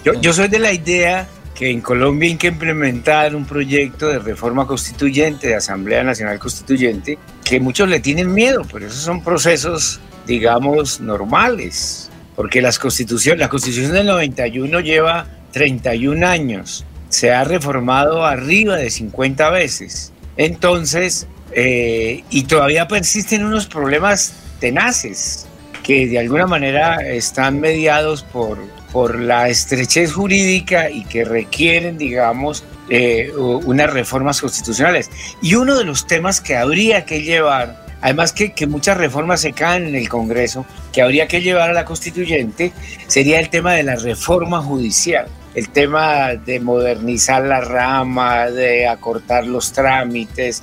[0.04, 4.18] Yo, yo soy de la idea que en Colombia hay que implementar un proyecto de
[4.18, 10.00] reforma constituyente, de Asamblea Nacional Constituyente, que muchos le tienen miedo, pero esos son procesos,
[10.26, 18.24] digamos, normales, porque las constituciones, la constitución del 91 lleva 31 años, se ha reformado
[18.24, 20.12] arriba de 50 veces.
[20.36, 25.46] Entonces, eh, y todavía persisten unos problemas tenaces
[25.82, 28.58] que de alguna manera están mediados por
[28.94, 35.10] por la estrechez jurídica y que requieren, digamos, eh, unas reformas constitucionales.
[35.42, 39.54] Y uno de los temas que habría que llevar Además que, que, muchas reformas se
[39.54, 42.70] caen en el Congreso, que habría que llevar a la constituyente,
[43.06, 49.46] sería el tema de la reforma judicial el tema de modernizar la rama, de acortar
[49.46, 50.62] los trámites,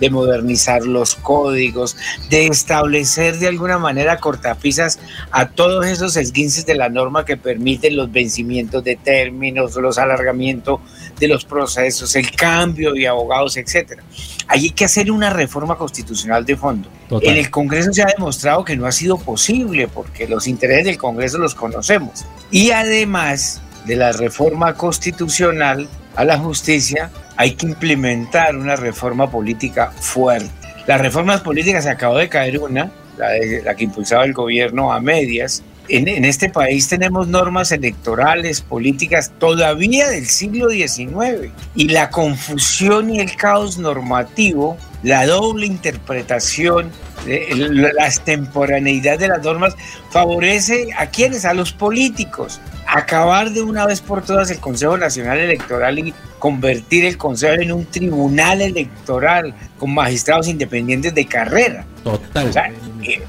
[0.00, 1.96] de modernizar los códigos,
[2.28, 4.98] de establecer de alguna manera cortapisas
[5.30, 10.80] a todos esos esguinces de la norma que permiten los vencimientos de términos, los alargamientos
[11.20, 14.02] de los procesos, el cambio de abogados, etcétera.
[14.48, 16.88] Hay que hacer una reforma constitucional de fondo.
[17.20, 20.98] En el Congreso se ha demostrado que no ha sido posible porque los intereses del
[20.98, 22.24] Congreso los conocemos.
[22.50, 29.90] Y además, de la reforma constitucional a la justicia, hay que implementar una reforma política
[29.90, 30.50] fuerte.
[30.86, 35.62] Las reformas políticas, se acabó de caer una, la, que impulsaba el gobierno a medias.
[35.88, 43.18] En, este país tenemos normas electorales, políticas todavía del siglo XIX y la confusión y
[43.18, 46.90] el caos normativo, la doble interpretación,
[47.26, 49.74] la extemporaneidad de las normas
[50.10, 52.60] favorece a quienes, a los políticos
[52.92, 57.72] acabar de una vez por todas el Consejo Nacional Electoral y convertir el Consejo en
[57.72, 61.86] un tribunal electoral con magistrados independientes de carrera.
[62.04, 62.74] Total.
[63.02, 63.22] Eh,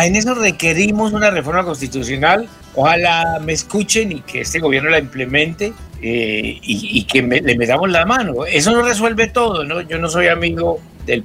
[0.00, 2.48] en eso requerimos una reforma constitucional.
[2.74, 8.06] Ojalá me escuchen y que este gobierno la implemente eh, y, que le metamos la
[8.06, 8.46] mano.
[8.46, 9.82] Eso no resuelve todo, ¿no?
[9.82, 11.24] Yo no soy amigo del,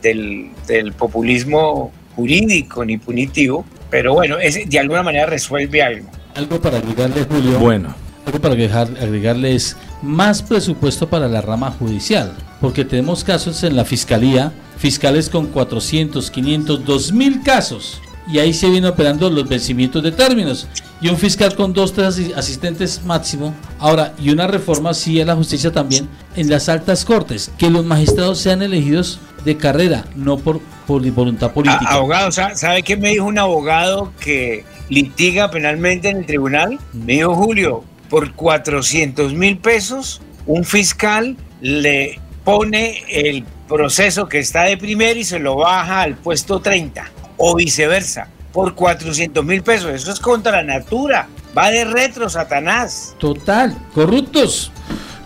[0.00, 6.08] del, del populismo jurídico ni punitivo, pero bueno, es, de alguna manera resuelve algo.
[6.34, 7.58] Algo para agregarle, Julio.
[7.58, 7.94] Bueno.
[8.24, 13.74] Algo para dejar, agregarle es más presupuesto para la rama judicial, porque tenemos casos en
[13.74, 20.02] la fiscalía, fiscales con 400, 500, 2000 casos, y ahí se vienen operando los vencimientos
[20.02, 20.68] de términos.
[21.00, 23.54] Y un fiscal con dos, tres asistentes máximo.
[23.78, 27.84] Ahora, y una reforma, sí, en la justicia también, en las altas cortes, que los
[27.84, 31.84] magistrados sean elegidos de carrera, no por, por voluntad política.
[31.88, 36.78] abogado, ¿sabe qué me dijo un abogado que litiga penalmente en el tribunal?
[36.92, 44.64] Me dijo Julio, por 400 mil pesos, un fiscal le pone el proceso que está
[44.64, 47.10] de primero y se lo baja al puesto 30,
[47.44, 49.90] o viceversa, por 400 mil pesos.
[49.90, 51.26] Eso es contra la natura.
[51.58, 53.16] Va de retro, Satanás.
[53.18, 54.70] Total, corruptos.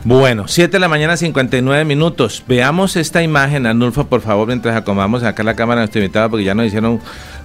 [0.03, 2.43] Bueno, 7 de la mañana, 59 minutos.
[2.49, 6.45] Veamos esta imagen, Anulfo, por favor, mientras acomodamos acá la cámara de nuestro invitado, porque
[6.45, 7.01] ya nos hicieron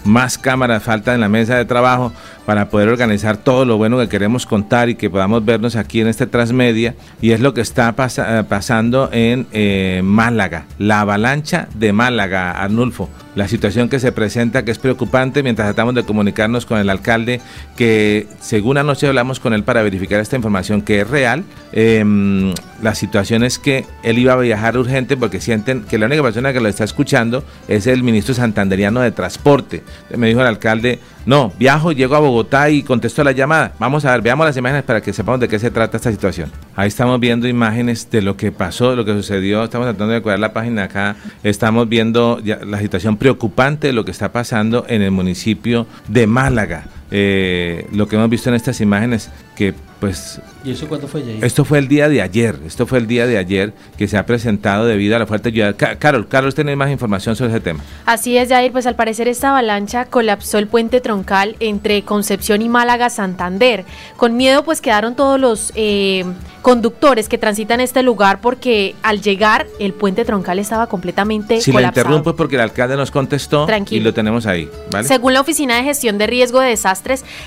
[0.05, 2.13] más cámaras, falta en la mesa de trabajo
[2.45, 6.07] para poder organizar todo lo bueno que queremos contar y que podamos vernos aquí en
[6.07, 6.95] este Transmedia.
[7.19, 13.09] Y es lo que está eh, pasando en eh, Málaga, la avalancha de Málaga, Arnulfo.
[13.35, 17.39] La situación que se presenta que es preocupante mientras tratamos de comunicarnos con el alcalde
[17.77, 21.43] que según anoche hablamos con él para verificar esta información que es real.
[21.71, 26.23] Em, la situación es que él iba a viajar urgente porque sienten que la única
[26.23, 29.83] persona que lo está escuchando es el ministro santanderiano de Transporte.
[30.17, 33.73] Me dijo el alcalde, no, viajo, llego a Bogotá y contesto la llamada.
[33.79, 36.51] Vamos a ver, veamos las imágenes para que sepamos de qué se trata esta situación.
[36.75, 39.63] Ahí estamos viendo imágenes de lo que pasó, lo que sucedió.
[39.63, 41.15] Estamos tratando de cuidar la página acá.
[41.43, 46.85] Estamos viendo la situación preocupante lo que está pasando en el municipio de Málaga.
[47.11, 50.41] Eh, lo que hemos visto en estas imágenes que pues...
[50.65, 51.45] ¿Y eso cuándo fue, Jair?
[51.45, 54.25] Esto fue el día de ayer, esto fue el día de ayer que se ha
[54.25, 55.73] presentado debido a la fuerte lluvia.
[55.73, 57.81] Carol, Carol, ¿tiene más información sobre ese tema?
[58.07, 62.69] Así es, Jair, pues al parecer esta avalancha colapsó el puente troncal entre Concepción y
[62.69, 63.85] Málaga, Santander.
[64.17, 66.25] Con miedo pues quedaron todos los eh,
[66.63, 71.93] conductores que transitan este lugar porque al llegar el puente troncal estaba completamente si colapsado.
[71.93, 74.67] Si interrumpo porque el alcalde nos contestó y lo tenemos ahí,
[75.03, 77.00] Según la Oficina de Gestión de Riesgo de Desastres,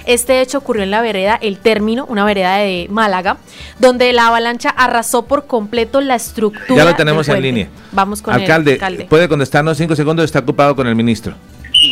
[0.06, 3.38] este hecho ocurrió en la vereda El Término una vereda de Málaga,
[3.78, 6.84] donde la avalancha arrasó por completo la estructura.
[6.84, 7.68] Ya lo tenemos en línea.
[7.92, 9.04] Vamos con alcalde, el alcalde.
[9.06, 10.24] ¿Puede contestarnos cinco segundos?
[10.24, 11.34] Está ocupado con el ministro.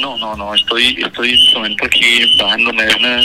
[0.01, 3.21] No, no, no, estoy, estoy en este momento aquí bajándome de una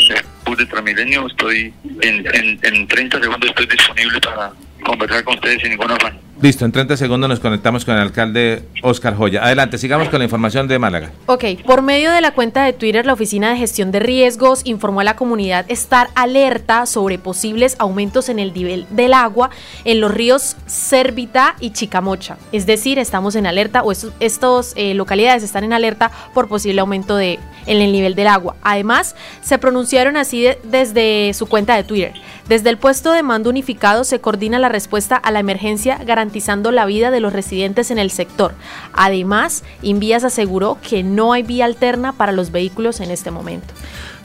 [0.46, 4.52] bus de Tramilenio, estoy en, en, en 30 segundos estoy disponible para
[4.84, 6.27] conversar con ustedes sin ningún afán.
[6.40, 9.44] Listo, en 30 segundos nos conectamos con el alcalde Oscar Joya.
[9.44, 11.12] Adelante, sigamos con la información de Málaga.
[11.26, 15.00] Ok, por medio de la cuenta de Twitter, la Oficina de Gestión de Riesgos informó
[15.00, 19.50] a la comunidad estar alerta sobre posibles aumentos en el nivel del agua
[19.84, 22.38] en los ríos Cérvita y Chicamocha.
[22.52, 27.16] Es decir, estamos en alerta o estos eh, localidades están en alerta por posible aumento
[27.16, 28.56] de, en el nivel del agua.
[28.62, 32.14] Además, se pronunciaron así desde su cuenta de Twitter.
[32.48, 36.86] Desde el puesto de mando unificado se coordina la respuesta a la emergencia garantizando la
[36.86, 38.54] vida de los residentes en el sector.
[38.94, 43.74] Además, Invías aseguró que no hay vía alterna para los vehículos en este momento.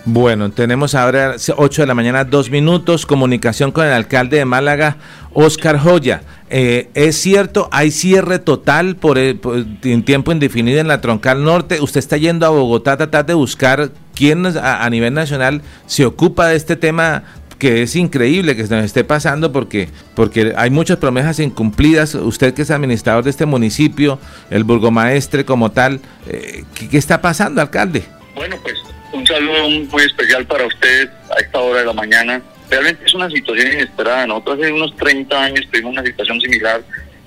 [0.05, 4.97] Bueno, tenemos ahora 8 de la mañana, dos minutos, comunicación con el alcalde de Málaga,
[5.33, 6.23] Oscar Joya.
[6.51, 11.81] Eh, es cierto, hay cierre total por, en tiempo indefinido en la troncal norte.
[11.81, 16.49] Usted está yendo a Bogotá a tratar de buscar quién a, nivel nacional se ocupa
[16.49, 17.23] de este tema
[17.63, 22.17] que es increíble que se nos esté pasando porque, porque hay muchas promesas incumplidas.
[22.17, 24.19] Usted que es administrador de este municipio,
[24.51, 28.03] el burgomaestre como tal, eh, ¿qué está pasando, alcalde?
[28.35, 28.75] Bueno, pues
[29.13, 32.43] un saludo muy especial para ustedes a esta hora de la mañana.
[32.69, 34.27] Realmente es una situación inesperada.
[34.27, 36.83] Nosotros hace unos 30 años tuvimos una situación similar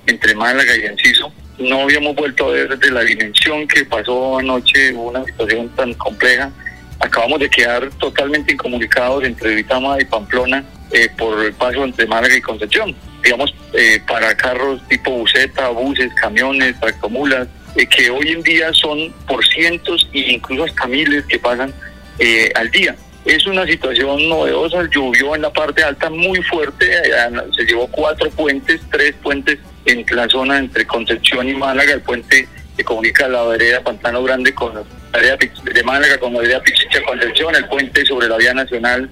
[0.06, 1.32] entre Málaga y Enciso.
[1.58, 6.52] No habíamos vuelto a ver desde la dimensión que pasó anoche, una situación tan compleja.
[6.98, 12.36] Acabamos de quedar totalmente incomunicados entre Vitama y Pamplona eh, por el paso entre Málaga
[12.36, 12.94] y Concepción.
[13.22, 19.12] Digamos, eh, para carros tipo buseta, buses, camiones, tractomulas, eh, que hoy en día son
[19.26, 21.72] por cientos e incluso hasta miles que pasan
[22.18, 22.96] eh, al día.
[23.26, 27.10] Es una situación novedosa, llovió en la parte alta muy fuerte, eh,
[27.54, 32.48] se llevó cuatro puentes, tres puentes en la zona entre Concepción y Málaga, el puente
[32.76, 34.74] que comunica la vereda Pantano Grande con
[35.16, 39.10] la vereda de Málaga con la vereda Pichicha Concepción, el puente sobre la vía nacional,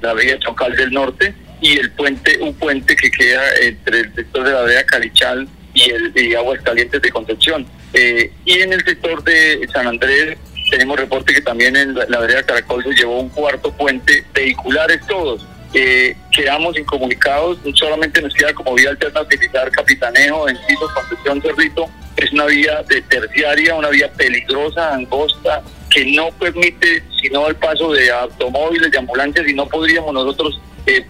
[0.00, 4.44] la vía Chocal del Norte y el puente, un puente que queda entre el sector
[4.44, 7.66] de la vereda Calichal y, el, de Aguas de Concepción.
[7.92, 10.38] Eh, y en el sector de San Andrés
[10.70, 15.44] tenemos reporte que también en la, vereda Caracol se llevó un cuarto puente, vehiculares todos.
[15.72, 21.88] Eh, quedamos incomunicados, solamente nos queda como vía alterna utilizar Capitanejo, Enciso, Concepción, Cerrito.
[22.16, 27.92] Es una vía de terciaria, una vía peligrosa, angosta, que no permite sino el paso
[27.92, 31.04] de automóviles, de ambulancias y no podríamos nosotros eh,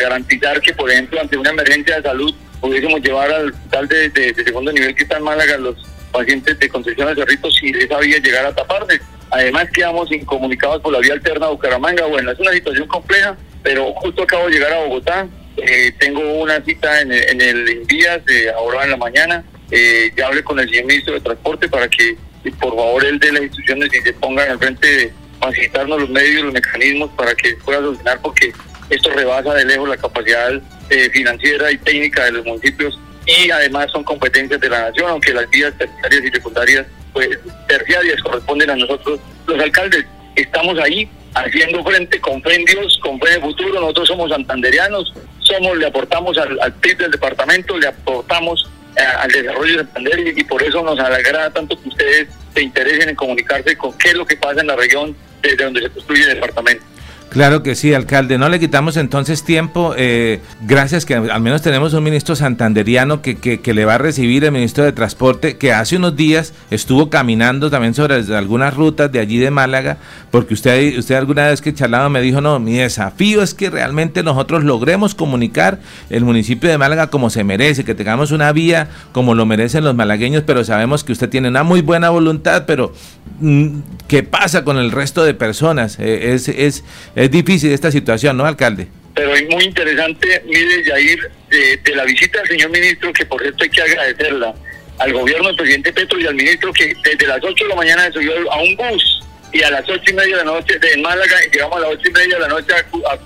[0.00, 4.72] garantizar que, por ejemplo, ante una emergencia de salud pudiésemos llevar al hospital de, segundo
[4.72, 5.76] nivel que está en Málaga los
[6.12, 9.00] pacientes de Concepción de Cerrito si esa vía llegara a taparse.
[9.30, 12.06] Además quedamos incomunicados por la vía alterna de Bucaramanga.
[12.06, 15.26] Bueno, es una situación compleja, pero justo acabo de llegar a Bogotá.
[15.56, 19.44] Eh, tengo una cita en, en el Envías de ahora en la mañana.
[19.70, 22.16] Eh, ya hablé con el señor ministro de Transporte para que
[22.60, 26.44] por favor él de las instituciones y se pongan al frente de facilitarnos los medios,
[26.44, 28.52] los mecanismos para que pueda solucionar porque
[28.90, 30.52] esto rebasa de lejos la capacidad
[30.90, 35.32] eh, financiera y técnica de los municipios y además son competencias de la nación, aunque
[35.32, 37.30] las vías terciarias y secundarias, pues
[37.66, 40.04] terciarias corresponden a nosotros, los alcaldes.
[40.36, 46.38] Estamos ahí haciendo frente con Dios, con Frente Futuro, nosotros somos santanderianos, somos, le aportamos
[46.38, 50.82] al, al PIB del departamento, le aportamos eh, al desarrollo de Santander y, por eso
[50.82, 54.60] nos alegra tanto que ustedes se interesen en comunicarse con qué es lo que pasa
[54.60, 56.84] en la región desde donde se construye el departamento.
[57.30, 58.38] Claro que sí, alcalde.
[58.38, 59.92] No le quitamos entonces tiempo.
[59.96, 64.44] Eh, gracias que al menos tenemos un ministro santanderiano que, que, le va a recibir
[64.44, 69.18] el ministro de Transporte, que hace unos días estuvo caminando también sobre algunas rutas de
[69.18, 69.96] allí de Málaga,
[70.30, 74.22] porque usted, usted alguna vez que charlaba me dijo, no, mi desafío es que realmente
[74.22, 79.34] nosotros logremos comunicar el municipio de Málaga como se merece, que tengamos una vía como
[79.34, 82.92] lo merecen los malagueños, pero sabemos que usted tiene una muy buena voluntad, pero
[83.40, 85.98] mm, ¿qué pasa con el resto de personas?
[85.98, 86.84] Eh, es, es
[87.30, 88.88] difícil esta situación, ¿no, alcalde?
[89.14, 93.40] Pero es muy interesante, mire, Yair, de, de la visita del señor ministro, que por
[93.40, 94.54] cierto hay que agradecerla,
[94.98, 98.12] al gobierno del presidente Petro y al ministro que desde las 8 de la mañana
[98.12, 99.22] subió a un bus
[99.52, 102.02] y a las 8 y media de la noche de Málaga llegamos a las 8
[102.08, 103.16] y media de la noche a, a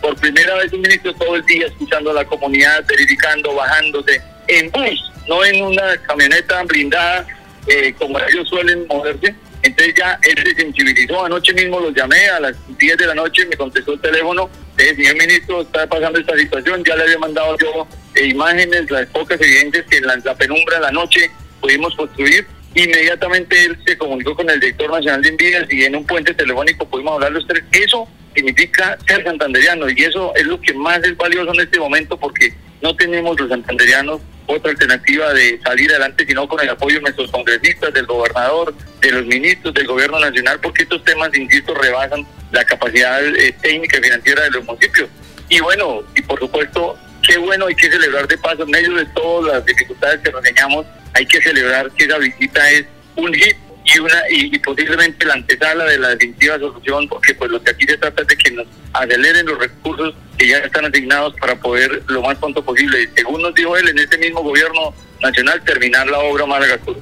[0.00, 4.70] Por primera vez un ministro todo el día escuchando a la comunidad, verificando, bajándose en
[4.70, 7.26] bus, no en una camioneta blindada
[7.66, 9.34] eh, como ellos suelen moverse
[9.66, 11.24] entonces ya él se sensibilizó.
[11.24, 14.48] Anoche mismo los llamé a las 10 de la noche, me contestó el teléfono.
[14.78, 16.84] El señor ministro, está pasando esta situación.
[16.84, 20.82] Ya le había mandado yo eh, imágenes, las pocas evidencias que en la, penumbra de
[20.82, 22.46] la noche pudimos construir.
[22.74, 26.86] Inmediatamente él se comunicó con el director nacional de envías y en un puente telefónico
[26.88, 27.64] pudimos hablar los tres.
[27.72, 32.16] Eso significa ser santanderiano y eso es lo que más es valioso en este momento
[32.18, 32.52] porque
[32.82, 37.30] no tenemos los santanderianos otra alternativa de salir adelante, sino con el apoyo de nuestros
[37.30, 42.64] congresistas, del gobernador, de los ministros, del gobierno nacional, porque estos temas, insisto, rebasan la
[42.64, 45.08] capacidad eh, técnica y financiera de los municipios.
[45.48, 49.06] Y bueno, y por supuesto, qué bueno, hay que celebrar de paso, en medio de
[49.06, 52.86] todas las dificultades que nos enseñamos, hay que celebrar que esa visita es
[53.16, 53.56] un hit
[53.86, 57.86] y una y, posiblemente la antesala de la definitiva solución, porque pues lo que aquí
[57.86, 62.02] se trata es de que nos aceleren los recursos que ya están asignados para poder
[62.08, 66.18] lo más pronto posible, según nos dijo él, en este mismo gobierno nacional, terminar la
[66.18, 66.96] obra Málaga Sur.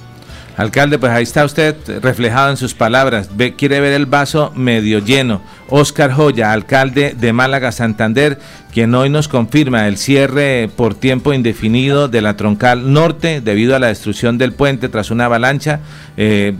[0.56, 5.00] Alcalde, pues ahí está usted reflejado en sus palabras, ve, quiere ver el vaso medio
[5.00, 5.42] lleno.
[5.68, 8.38] Oscar Joya, alcalde de Málaga Santander,
[8.72, 13.78] quien hoy nos confirma el cierre por tiempo indefinido de la troncal norte debido a
[13.78, 15.80] la destrucción del puente tras una avalancha.
[16.16, 16.54] Eh,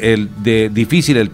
[0.00, 0.28] el,
[0.72, 1.30] difícil el,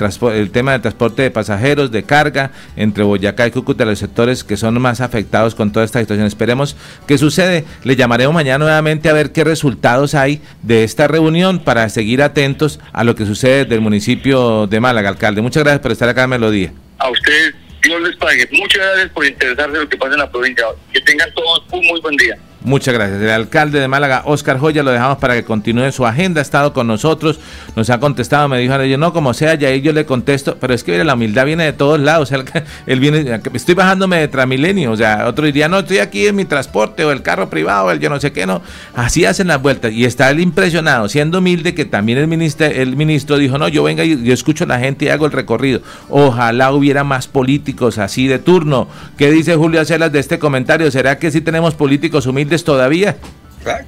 [0.51, 4.81] tema del transporte de pasajeros, de carga entre Boyacá y Cúcuta, los sectores que son
[4.81, 6.27] más afectados con toda esta situación.
[6.27, 6.75] Esperemos
[7.07, 7.65] que sucede.
[7.85, 12.81] Le llamaremos mañana nuevamente a ver qué resultados hay de esta reunión para seguir atentos
[12.93, 15.43] a lo que sucede del municipio de Málaga, alcalde.
[15.43, 16.73] Muchas gracias por estar acá Melodía.
[16.99, 18.49] A ustedes Dios les pague.
[18.53, 20.66] Muchas gracias por interesarse en lo que pasa en la provincia.
[20.92, 22.38] Que tengan todos un muy buen día.
[22.65, 23.21] Muchas gracias.
[23.21, 26.41] El alcalde de Málaga, Oscar Joya, lo dejamos para que continúe su agenda.
[26.41, 27.39] Ha estado con nosotros,
[27.77, 30.83] nos ha contestado, me dijo, yo no, como sea, ya yo le contesto, pero es
[30.83, 32.33] que la humildad viene de todos lados.
[32.87, 36.47] Él, viene, estoy bajándome de Tramilenio, o sea, otro diría, no, estoy aquí en mi
[36.47, 38.62] transporte o el carro privado, el yo no sé qué, no.
[38.95, 39.93] Así hacen las vueltas.
[39.93, 43.83] Y está él impresionado, siendo humilde, que también el ministro, el ministro dijo, no, yo
[43.83, 45.83] venga y yo escucho a la gente y hago el recorrido.
[46.09, 48.89] Ojalá hubiera más políticos así de turno.
[49.19, 50.91] ¿Qué dice Julio Celas de este comentario?
[50.91, 52.54] ¿Será que sí tenemos políticos humildes?
[52.63, 53.17] Todavía.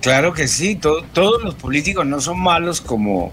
[0.00, 3.32] Claro que sí, todos los políticos no son malos como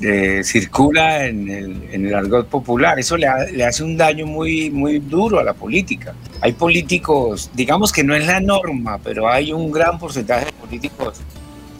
[0.00, 2.98] eh, circula en el, en el argot popular.
[2.98, 3.26] Eso le,
[3.64, 6.14] hace un daño muy, muy duro a la política.
[6.40, 11.18] Hay políticos, digamos que no es la norma, pero hay un gran porcentaje de políticos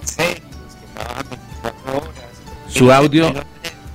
[0.03, 2.11] serios que trabajan 24 horas.
[2.68, 3.33] Su audio,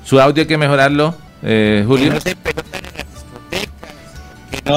[0.05, 2.19] su audio hay que mejorarlo, eh, Julio no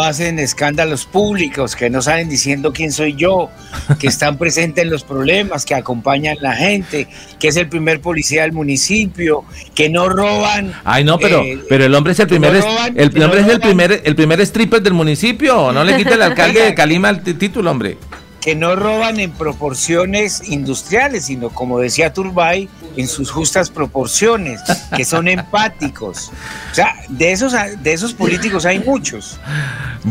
[0.03, 3.51] hacen escándalos públicos, que no salen diciendo quién soy yo,
[3.99, 8.01] que están presentes en los problemas, que acompañan a la gente, que es el primer
[8.01, 10.73] policía del municipio, que no roban.
[10.85, 14.03] Ay, no, pero, eh, pero el hombre es el primer, el, hombre es el primer,
[14.05, 17.97] el primer stripper del municipio, no le quite el alcalde de Calima el título, hombre
[18.45, 24.61] que no roban en proporciones industriales, sino como decía Turbay, en sus justas proporciones,
[24.95, 26.31] que son empáticos.
[26.71, 29.41] O sea, de esos, de esos políticos hay muchos.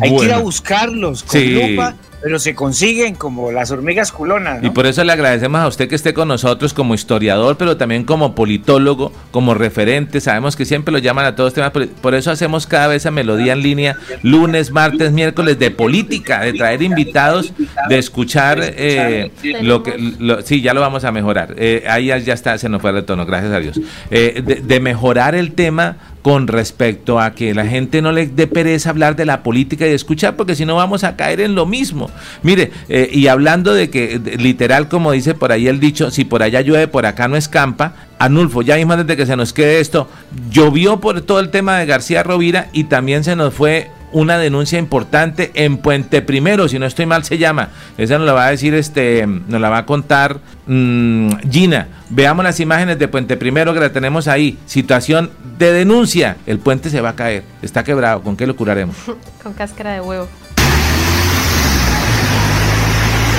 [0.01, 1.93] Hay que ir a buscarlos con lupa
[2.23, 4.63] pero se consiguen como las hormigas culonas.
[4.63, 8.05] Y por eso le agradecemos a usted que esté con nosotros como historiador, pero también
[8.05, 10.21] como politólogo, como referente.
[10.21, 13.51] Sabemos que siempre lo llaman a todos temas, por eso hacemos cada vez a Melodía
[13.51, 17.53] en línea, lunes, martes, miércoles, de política, de traer invitados,
[17.89, 20.41] de escuchar eh, lo que...
[20.45, 21.55] sí, ya lo vamos a mejorar.
[21.57, 23.81] Eh, ahí ya, está, se nos fue el retorno, gracias a Dios.
[24.09, 28.89] Eh, de mejorar el tema con respecto a que la gente no le dé pereza
[28.89, 32.09] hablar de la política y escuchar, porque si no vamos a caer en lo mismo.
[32.41, 36.41] Mire, eh, y hablando de que, literal, como dice por ahí el dicho, si por
[36.41, 40.07] allá llueve, por acá no escampa, Anulfo, ya mismo desde que se nos quede esto,
[40.49, 44.79] llovió por todo el tema de García Rovira y también se nos fue una denuncia
[44.79, 47.69] importante en Puente Primero, si no estoy mal se llama.
[47.97, 51.87] Esa nos la va a decir, este, nos la va a contar mm, Gina.
[52.09, 54.57] Veamos las imágenes de Puente Primero que la tenemos ahí.
[54.65, 56.37] Situación de denuncia.
[56.45, 57.43] El puente se va a caer.
[57.61, 58.21] Está quebrado.
[58.21, 58.95] ¿Con qué lo curaremos?
[59.43, 60.27] Con cáscara de huevo.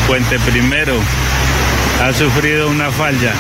[0.07, 0.95] Puente Primero
[2.03, 3.33] ha sufrido una falla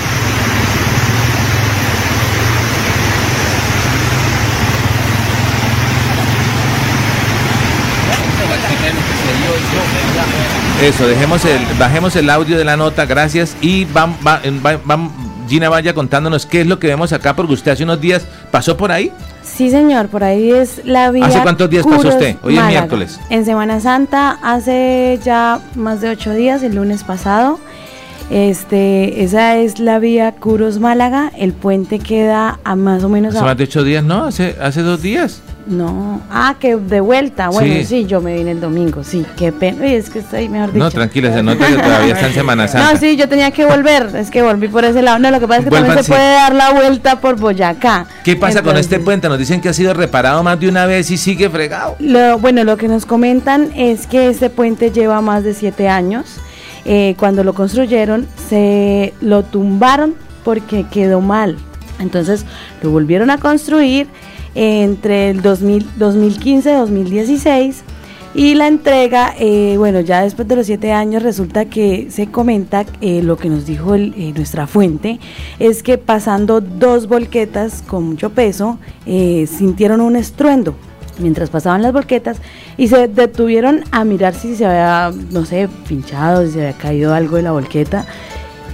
[10.85, 13.57] Eso, dejemos el, bajemos el audio de la nota, gracias.
[13.63, 14.19] Y vamos,
[15.49, 18.77] Gina vaya contándonos qué es lo que vemos acá, porque usted hace unos días pasó
[18.77, 19.11] por ahí.
[19.43, 21.25] Sí, señor, por ahí es la vía.
[21.25, 22.37] ¿Hace cuántos días pasó usted?
[22.43, 23.19] Hoy es miércoles.
[23.31, 27.59] En Semana Santa, hace ya más de ocho días, el lunes pasado.
[28.31, 31.31] Este, esa es la vía Curos Málaga.
[31.37, 33.35] El puente queda a más o menos.
[33.35, 34.25] Hace más de ocho días, ¿no?
[34.25, 35.43] Hace, hace dos días.
[35.67, 37.49] No, ah, que de vuelta.
[37.49, 39.87] Bueno, sí, yo me vine el domingo, sí, qué pena.
[39.87, 40.85] es que estoy mejor dicho.
[40.85, 42.93] No, tranquila, se nota que todavía está en Semana Santa.
[42.93, 45.19] No, sí, yo tenía que volver, es que volví por ese lado.
[45.19, 48.07] No, lo que pasa es que también se puede dar la vuelta por Boyacá.
[48.25, 49.29] ¿Qué pasa con este puente?
[49.29, 51.97] Nos dicen que ha sido reparado más de una vez y sigue fregado.
[51.99, 56.27] Lo, bueno, lo que nos comentan es que este puente lleva más de siete años.
[56.85, 60.15] Eh, cuando lo construyeron, se lo tumbaron
[60.45, 61.57] porque quedó mal.
[61.99, 62.45] Entonces
[62.83, 64.09] lo volvieron a construir
[64.55, 67.85] entre el 2015 y 2016
[68.37, 72.85] y la entrega, eh, bueno, ya después de los siete años resulta que se comenta,
[73.01, 75.21] eh, lo que nos dijo eh, nuestra fuente,
[75.61, 80.75] es que pasando dos volquetas con mucho peso, sintieron un estruendo
[81.19, 82.39] mientras pasaban las volquetas
[82.77, 87.15] y se detuvieron a mirar si se había, no sé, pinchado, si se había caído
[87.15, 88.07] algo de la volqueta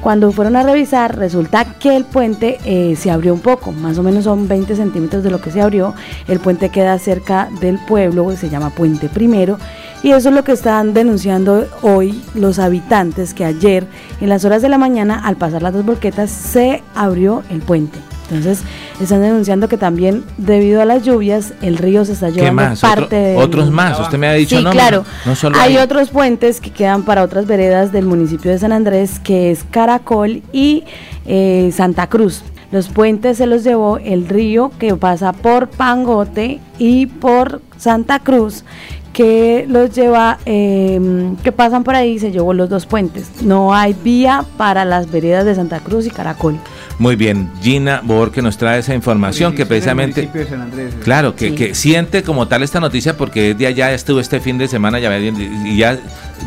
[0.01, 4.03] cuando fueron a revisar, resulta que el puente eh, se abrió un poco, más o
[4.03, 5.95] menos son 20 centímetros de lo que se abrió.
[6.27, 9.59] El puente queda cerca del pueblo, se llama Puente Primero,
[10.03, 13.87] y eso es lo que están denunciando hoy los habitantes, que ayer
[14.23, 17.99] en las horas de la mañana, al pasar las dos volquetas, se abrió el puente.
[18.31, 18.63] Entonces,
[19.01, 22.81] están denunciando que también debido a las lluvias el río se está llevando más?
[22.81, 25.05] parte de otros más, usted me ha dicho Sí, no, claro.
[25.27, 29.19] no solo Hay otros puentes que quedan para otras veredas del municipio de San Andrés,
[29.19, 30.85] que es Caracol y
[31.27, 32.43] eh, Santa Cruz.
[32.73, 38.65] Los puentes se los llevó el río que pasa por Pangote y por Santa Cruz,
[39.13, 43.43] que los lleva, eh, que pasan por ahí, se llevó los dos puentes.
[43.43, 46.59] No hay vía para las veredas de Santa Cruz y Caracol.
[46.99, 50.95] Muy bien, Gina Bor que nos trae esa información que precisamente, de San Andrés.
[51.03, 51.55] claro, que, Sí.
[51.55, 55.19] que siente como tal esta noticia porque de allá estuvo este fin de semana ya,
[55.19, 55.99] y ya,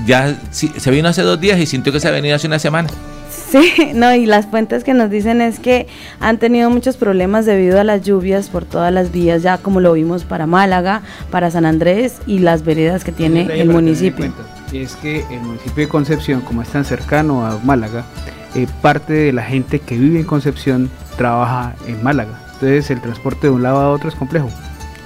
[0.06, 2.60] ya sí, se vino hace dos días y sintió que se ha venido hace una
[2.60, 2.88] semana.
[3.54, 5.86] Sí, no, y las fuentes que nos dicen es que
[6.20, 9.94] han tenido muchos problemas debido a las lluvias por todas las vías, ya como lo
[9.94, 14.34] vimos para Málaga, para San Andrés y las veredas que tiene el municipio.
[14.72, 18.06] Es que el municipio de Concepción, como es tan cercano a Málaga,
[18.56, 22.42] eh, parte de la gente que vive en Concepción trabaja en Málaga.
[22.54, 24.50] Entonces el transporte de un lado a otro es complejo,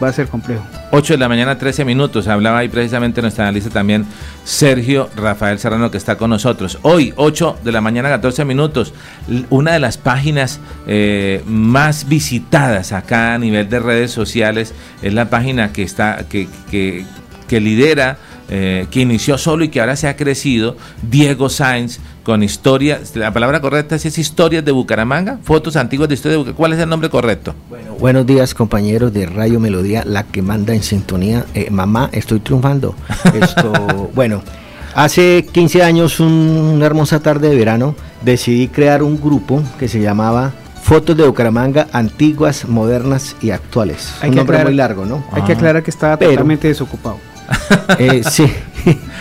[0.01, 0.63] va a ser complejo.
[0.91, 2.27] 8 de la mañana, 13 minutos.
[2.27, 4.05] Hablaba ahí precisamente nuestra analista también,
[4.43, 6.79] Sergio Rafael Serrano, que está con nosotros.
[6.81, 8.93] Hoy, 8 de la mañana, 14 minutos.
[9.49, 15.29] Una de las páginas eh, más visitadas acá a nivel de redes sociales es la
[15.29, 17.05] página que está, que, que,
[17.47, 18.17] que lidera.
[18.49, 23.31] eh, que inició solo y que ahora se ha crecido, Diego Sainz, con historias, la
[23.31, 26.57] palabra correcta es historias de Bucaramanga, fotos antiguas de historia de Bucaramanga.
[26.57, 27.55] ¿Cuál es el nombre correcto?
[28.01, 31.45] Buenos días compañeros de Radio Melodía, la que manda en sintonía.
[31.53, 32.95] Eh, mamá, estoy triunfando.
[33.33, 33.71] Esto,
[34.13, 34.41] bueno,
[34.93, 40.01] hace 15 años, un- una hermosa tarde de verano, decidí crear un grupo que se
[40.01, 40.51] llamaba
[40.83, 44.15] Fotos de Bucaramanga antiguas, modernas y actuales.
[44.19, 45.23] Hay un que nombre aclarar- muy largo, ¿no?
[45.31, 47.19] Hay que aclarar que estaba Pero- totalmente desocupado.
[47.97, 48.51] Eh, sí.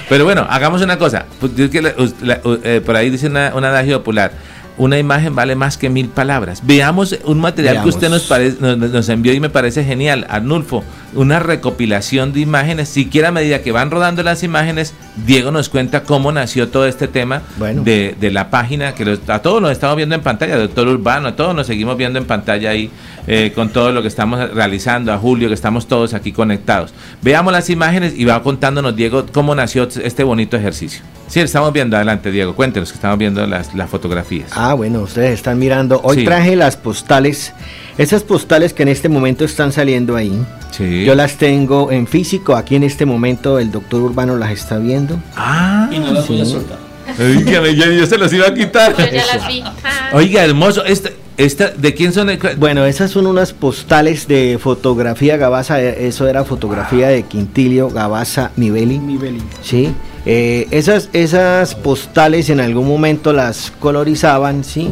[0.08, 1.26] Pero bueno, hagamos una cosa.
[1.40, 4.32] Pues, es que la- la- eh, por ahí dice una, un adagio popular.
[4.78, 6.60] Una imagen vale más que mil palabras.
[6.64, 7.90] Veamos un material Veamos.
[7.92, 10.84] que usted nos, parece, nos, nos envió y me parece genial, Arnulfo.
[11.14, 12.90] Una recopilación de imágenes.
[12.90, 14.92] Siquiera a medida que van rodando las imágenes,
[15.24, 17.82] Diego nos cuenta cómo nació todo este tema Bueno.
[17.84, 21.28] de, de la página, que los- a todos nos estamos viendo en pantalla, doctor Urbano,
[21.28, 22.90] a todos nos seguimos viendo en pantalla ahí
[23.26, 26.92] eh, con todo lo que estamos realizando, a Julio, que estamos todos aquí conectados.
[27.22, 31.00] Veamos las imágenes y va contándonos, Diego, cómo nació este bonito ejercicio.
[31.28, 34.50] Sí, estamos viendo, adelante, Diego, cuéntenos que estamos viendo las, las fotografías.
[34.54, 36.00] Ah, bueno, ustedes están mirando.
[36.04, 36.24] Hoy Sí.
[36.24, 37.52] traje las postales.
[37.98, 40.32] Esas postales que en este momento están saliendo ahí.
[40.70, 41.04] Sí.
[41.04, 42.54] Yo las tengo en físico.
[42.54, 45.18] Aquí en este momento el doctor Urbano las está viendo.
[45.34, 46.52] Ah, Y no las voy a sí.
[46.52, 46.78] soltar.
[47.18, 48.94] Oiga, ya, yo se los iba a quitar.
[48.96, 49.62] Yo ya las vi.
[49.62, 50.10] Ah.
[50.12, 50.84] Oiga, hermoso.
[50.84, 52.30] Esta, esta, ¿De quién son?
[52.30, 55.82] el- Bueno, esas son unas postales de fotografía Gabaza.
[55.82, 58.98] eh, Eso era fotografía de Quintilio Gabaza Mibeli.
[58.98, 59.38] Nivel.
[59.62, 59.92] Sí.
[60.26, 64.90] Eh, esas, esas postales en algún momento las colorizaban, sí.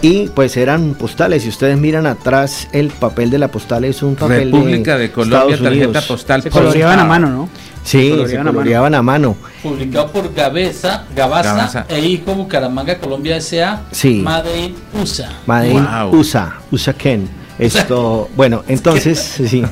[0.00, 1.42] Y pues eran postales.
[1.42, 5.38] Si ustedes miran atrás, el papel de la postal es un papel República de Colombia,
[5.38, 6.04] Estados tarjeta Unidos.
[6.06, 6.42] postal.
[6.42, 7.48] Se coloreaban a mano, ¿no?
[7.82, 8.52] Sí, Coloreaban se a mano.
[8.52, 9.36] coloreaban a mano.
[9.62, 11.86] Publicado por Gabeza, Gabaza, Gabaza.
[11.88, 13.80] e Hijo Bucaramanga, Colombia S.A.
[13.90, 14.20] Sí.
[14.22, 15.30] Made in USA.
[15.46, 16.14] Made in Wow.
[16.20, 17.28] USA, USA Ken.
[17.58, 19.18] Esto, bueno, entonces,
[19.48, 19.62] sí.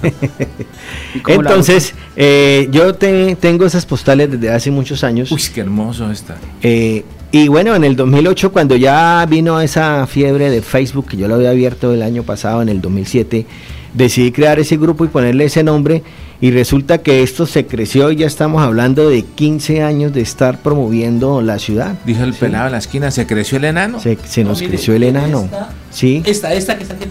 [1.15, 5.31] ¿Y cómo la entonces, eh, yo te- tengo esas postales desde hace muchos años.
[5.31, 6.37] Uy, qué hermoso está.
[6.63, 11.29] Eh, y bueno, en el 2008, cuando ya vino esa fiebre de Facebook, que yo
[11.29, 13.47] lo había abierto el año pasado, en el 2007,
[13.95, 16.03] decidí crear ese grupo y ponerle ese nombre.
[16.39, 20.59] Y resulta que esto se creció y ya estamos hablando de 15 años de estar
[20.61, 21.95] promoviendo la ciudad.
[22.05, 22.41] Dijo el Sí.
[22.41, 23.99] pelado en la esquina, ¿se creció el enano?
[24.01, 25.45] Se, se No, nos mire, creció el enano.
[25.47, 26.23] esta- Sí.
[26.27, 27.05] Esta, esta que está aquí.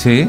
[0.00, 0.26] Sí.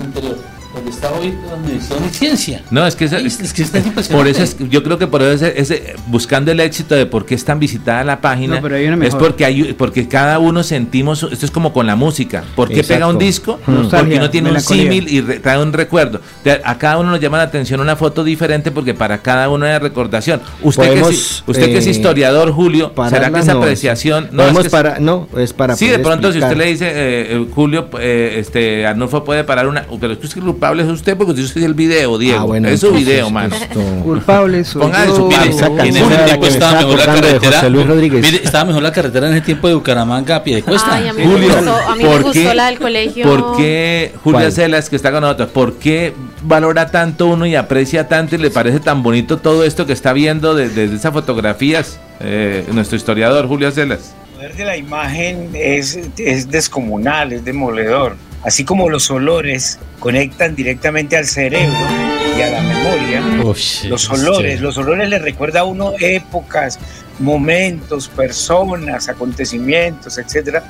[0.91, 2.61] Está hoy la Universidad de Ciencia.
[2.71, 3.79] No, es que, esa- Ay, es, es que está
[4.11, 7.25] por eso es, yo creo que por eso es, ese- buscando el éxito de por
[7.25, 10.39] qué es tan visitada la página, No, pero hay una es porque hay porque cada
[10.39, 12.93] uno sentimos, esto es como con la música, ¿por qué Exacto.
[12.93, 13.59] pega un disco?
[13.67, 16.21] Nostalgia, Porque uno tiene un símil y re- trae un recuerdo.
[16.63, 19.77] A cada uno nos llama la atención una foto diferente porque para cada uno hay
[19.79, 20.41] recordación.
[20.61, 24.47] Usted, que es, usted que es eh, historiador, Julio, ¿será que esa no, apreciación no
[24.47, 26.91] es que es- para, no, es para Sí, de pronto si usted le dice, eh,
[27.35, 29.85] eh, Julio, eh, este, Arnulfo puede parar una...
[29.99, 32.39] Pero es que usted culpable es usted porque usted es el video, Diego.
[32.39, 33.55] Ah, bueno, es su video, mano.
[33.55, 35.15] esto- Culpable soy Ponga de yo.
[35.15, 35.83] su parte.
[35.91, 37.39] Mire, en ese tiempo estaba mejor la carretera.
[37.57, 38.21] José Luis Rodríguez.
[38.31, 40.95] Mire, estaba mejor la carretera en ese tiempo de Bucaramanga a pie de cuesta.
[40.95, 43.25] Ay, a mí Julio, me gustó, a mí me ¿por gustó qué- la del colegio.
[43.25, 44.51] ¿Por qué Julia.
[44.51, 46.13] Celas, que está con nosotros, por qué
[46.43, 50.13] valora tanto uno y aprecia tanto y le parece tan bonito todo esto que está
[50.13, 54.13] viendo desde de esas fotografías eh, nuestro historiador Julio Celas?
[54.31, 58.15] El poder de la imagen es, es descomunal, es demoledor.
[58.43, 61.77] Así como los olores conectan directamente al cerebro
[62.37, 63.21] y a la memoria,
[63.87, 66.79] los olores, los olores le recuerda a uno épocas,
[67.19, 70.63] momentos, personas, acontecimientos, etcétera.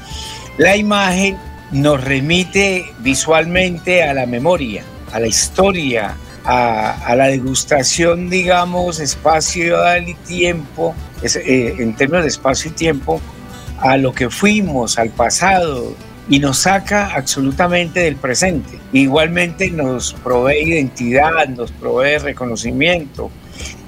[0.58, 1.38] La imagen
[1.72, 4.84] nos remite visualmente a la memoria,
[5.14, 12.72] a la historia, a, la degustación, digamos, espacio y tiempo, eh, en términos de espacio
[12.72, 13.22] y tiempo,
[13.80, 15.96] a lo que fuimos, al pasado,
[16.32, 18.80] y nos saca absolutamente del presente.
[18.94, 23.30] Igualmente nos provee identidad, nos provee reconocimiento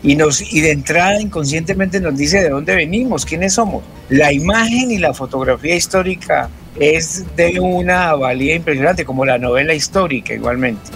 [0.04, 3.82] y, nos, y de entrada inconscientemente nos dice de dónde venimos, quiénes somos.
[4.10, 10.34] La imagen y la fotografía histórica es de una valía impresionante, como la novela histórica
[10.34, 10.92] igualmente.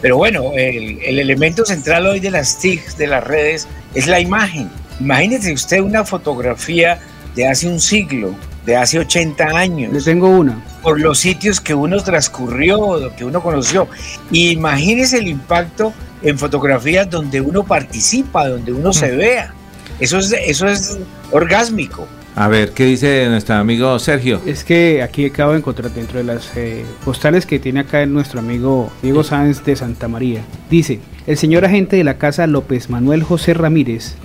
[0.00, 4.20] Pero bueno, el, el elemento central hoy de las TIC, de las redes, es la
[4.20, 4.70] imagen.
[5.00, 7.00] Imagínese usted una fotografía
[7.34, 8.36] de hace un siglo,
[8.66, 9.92] de hace 80 años.
[9.92, 10.62] Le tengo una.
[10.82, 13.88] Por los sitios que uno transcurrió, que uno conoció.
[14.30, 19.16] imagínese el impacto en fotografías donde uno participa, donde uno se mm.
[19.16, 19.54] vea.
[20.00, 20.98] Eso es, eso es
[21.30, 22.06] orgásmico.
[22.34, 24.42] A ver, ¿qué dice nuestro amigo Sergio?
[24.44, 28.40] Es que aquí acabo de encontrar dentro de las eh, postales que tiene acá nuestro
[28.40, 30.42] amigo Diego Sáenz de Santa María.
[30.68, 34.16] Dice, el señor agente de la casa López Manuel José Ramírez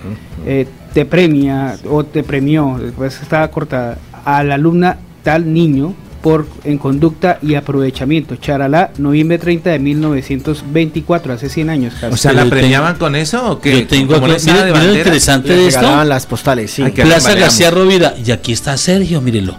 [0.44, 6.46] eh, te premia o te premió, después estaba cortada, a la alumna tal niño por
[6.64, 8.36] en conducta y aprovechamiento.
[8.36, 11.94] Charalá, noviembre 30 de 1924, hace 100 años.
[12.10, 13.80] O sea, ¿la premiaban con eso o qué?
[13.80, 16.04] Yo tengo aquí, mira, interesante de esto.
[16.04, 16.84] las postales, sí.
[16.84, 19.56] Plaza García Rovira, y aquí está Sergio, mírelo.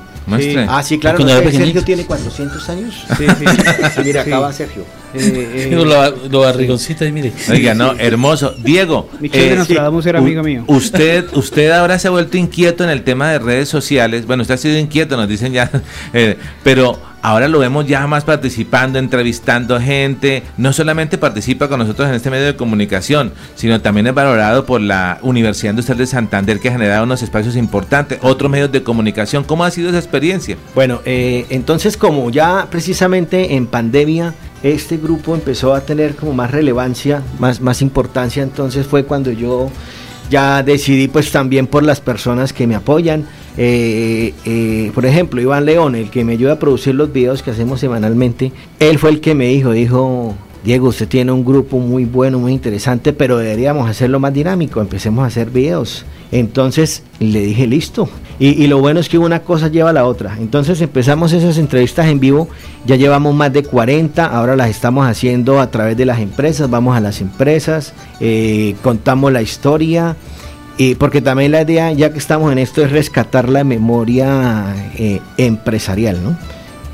[0.67, 1.19] Ah, sí, claro.
[1.19, 3.05] ¿no Sergio tiene 400 años.
[3.17, 3.45] Sí, sí.
[3.95, 4.85] sí mira, acá va Sergio.
[5.13, 5.85] Eh, eh, lo,
[6.29, 7.33] lo barrigoncito y mire.
[7.49, 8.55] Oiga, no, hermoso.
[8.57, 9.09] Diego.
[9.19, 10.63] Michelle eh, era amigo mío.
[10.67, 14.25] Usted, usted ahora se ha vuelto inquieto en el tema de redes sociales.
[14.25, 15.69] Bueno, usted ha sido inquieto, nos dicen ya.
[16.13, 20.43] Eh, pero ahora lo vemos ya más participando, entrevistando gente.
[20.57, 24.81] No solamente participa con nosotros en este medio de comunicación, sino también es valorado por
[24.81, 29.43] la Universidad Industrial de Santander, que ha generado unos espacios importantes, otros medios de comunicación.
[29.43, 30.57] ¿Cómo ha sido esa experiencia?
[30.75, 36.51] Bueno, eh, entonces como ya precisamente en pandemia este grupo empezó a tener como más
[36.51, 39.69] relevancia, más, más importancia, entonces fue cuando yo
[40.29, 43.25] ya decidí pues también por las personas que me apoyan,
[43.57, 47.51] eh, eh, por ejemplo, Iván León, el que me ayuda a producir los videos que
[47.51, 52.05] hacemos semanalmente, él fue el que me dijo, dijo, Diego, usted tiene un grupo muy
[52.05, 56.05] bueno, muy interesante, pero deberíamos hacerlo más dinámico, empecemos a hacer videos.
[56.31, 58.09] Entonces le dije, listo.
[58.45, 60.35] Y, lo bueno es que una cosa lleva a la otra.
[60.37, 62.49] Entonces empezamos esas entrevistas en vivo,
[62.85, 66.97] ya llevamos más de 40, ahora las estamos haciendo a través de las empresas, vamos
[66.97, 70.17] a las empresas, eh, contamos la historia,
[70.77, 75.21] y porque también la idea, ya que estamos en esto, es rescatar la memoria eh,
[75.37, 76.37] empresarial, ¿no?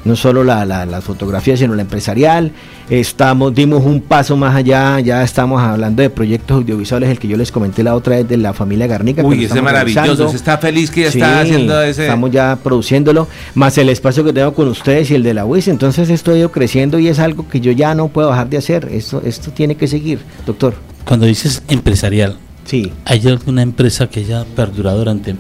[0.06, 2.52] No solo la, la, fotografía, sino la empresarial.
[2.90, 7.38] Estamos, dimos un paso más allá, ya estamos hablando de proyectos audiovisuales, el que yo
[7.38, 9.24] les comenté la otra vez de la familia Garnica.
[9.24, 12.04] Uy, ese maravilloso, está feliz que ya está haciendo ese.
[12.04, 15.68] Estamos ya produciéndolo, más el espacio que tengo con ustedes y el de la UIS,
[15.68, 18.58] entonces esto ha ido creciendo y es algo que yo ya no puedo dejar de
[18.58, 18.90] hacer.
[18.92, 20.74] Esto, esto tiene que seguir, doctor.
[21.06, 22.38] Cuando dices empresarial,
[22.70, 22.92] Sí.
[23.06, 25.36] ¿Hay alguna empresa que haya perdurado durante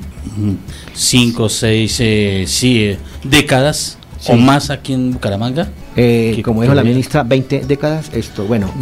[0.95, 5.69] 5, 6, eh, eh, décadas o más aquí en Bucaramanga?
[5.95, 8.11] Eh, como dijo la ministra, 20 décadas.
[8.13, 8.73] Esto, bueno.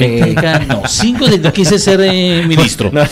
[0.67, 1.99] no, 5 no quise ser
[2.47, 2.91] ministro.
[2.91, 3.11] bueno,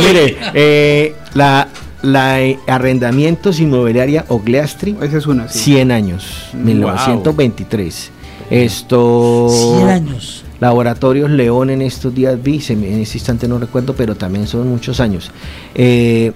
[0.00, 1.68] mire, la,
[2.02, 4.96] la arrendamientos inmobiliaria Ogleastri.
[5.02, 5.48] Esa es una.
[5.48, 8.10] 100 años, 1923.
[8.50, 9.48] Esto.
[9.50, 10.44] 100 años.
[10.60, 15.00] Laboratorios León en estos días vi, en este instante no recuerdo, pero también son muchos
[15.00, 15.30] años.
[15.74, 16.32] Eh,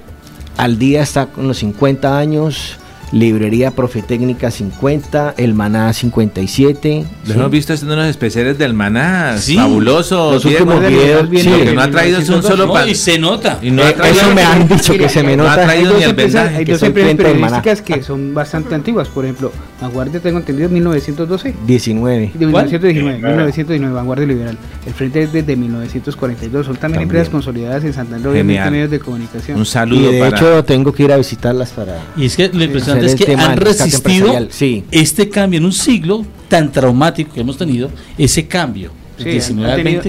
[0.56, 2.78] al día está con los 50 años,
[3.12, 7.04] Librería Profetécnica 50, El Maná 57.
[7.26, 10.32] Lo hemos visto haciendo unos especiales del Maná, fabuloso.
[10.32, 12.88] Los últimos videos sí, lo que no ha traído es un solo pan.
[12.88, 13.58] y se nota.
[13.60, 15.56] Y no ha traído Eso me han dicho que se me nota.
[15.56, 16.56] No ha traído ni el vendaje.
[16.56, 19.08] Hay dos empresas periodísticas que son bastante antiguas.
[19.08, 21.54] Por ejemplo, Vanguardia tengo entendido 1912.
[21.66, 22.32] 19.
[22.34, 24.58] 1919, 1919, Vanguardia Liberal.
[24.86, 26.66] El Frente es desde 1942.
[26.66, 29.58] Son también, empresas consolidadas en Santander, obviamente medios de comunicación.
[29.58, 31.98] Un saludo y de hecho tengo que ir a visitarlas para...
[32.16, 32.62] Y es que lo
[33.10, 37.90] impresionante es que han resistido este cambio en un siglo tan traumático que hemos tenido,
[38.18, 38.92] ese cambio.
[39.18, 39.54] Sí,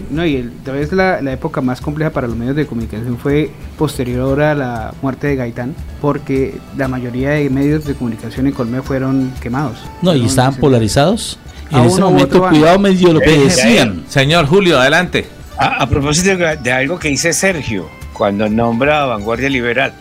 [0.10, 3.52] no, y tal vez la, la, época más compleja para los medios de comunicación fue
[3.78, 8.82] posterior a la muerte de Gaitán, porque la mayoría de medios de comunicación en Colombia
[8.82, 9.78] fueron quemados.
[10.02, 11.38] No, y estaban polarizados.
[11.70, 14.04] Y en ese momento, cuidado medio lo que eh, decían.
[14.08, 15.28] Señor Julio, adelante.
[15.58, 19.94] A, a propósito de algo que dice Sergio, cuando nombra a Vanguardia Liberal,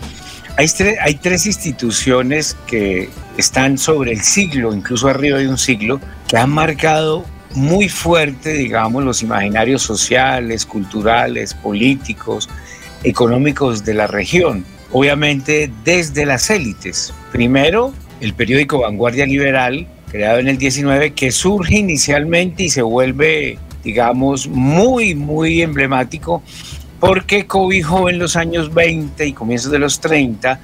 [0.57, 6.51] hay, tres instituciones que están sobre el siglo, incluso arriba de un siglo, que han
[6.51, 7.24] marcado
[7.55, 12.49] muy fuerte, digamos, los imaginarios sociales, culturales, políticos,
[13.05, 14.65] económicos de la región.
[14.93, 17.12] Obviamente desde las élites.
[17.31, 23.59] Primero, el periódico Vanguardia Liberal, creado en el 19, que surge inicialmente y se vuelve,
[23.83, 26.43] digamos, muy, muy emblemático
[27.03, 30.61] porque cobijó en los años 20 y comienzos de los 30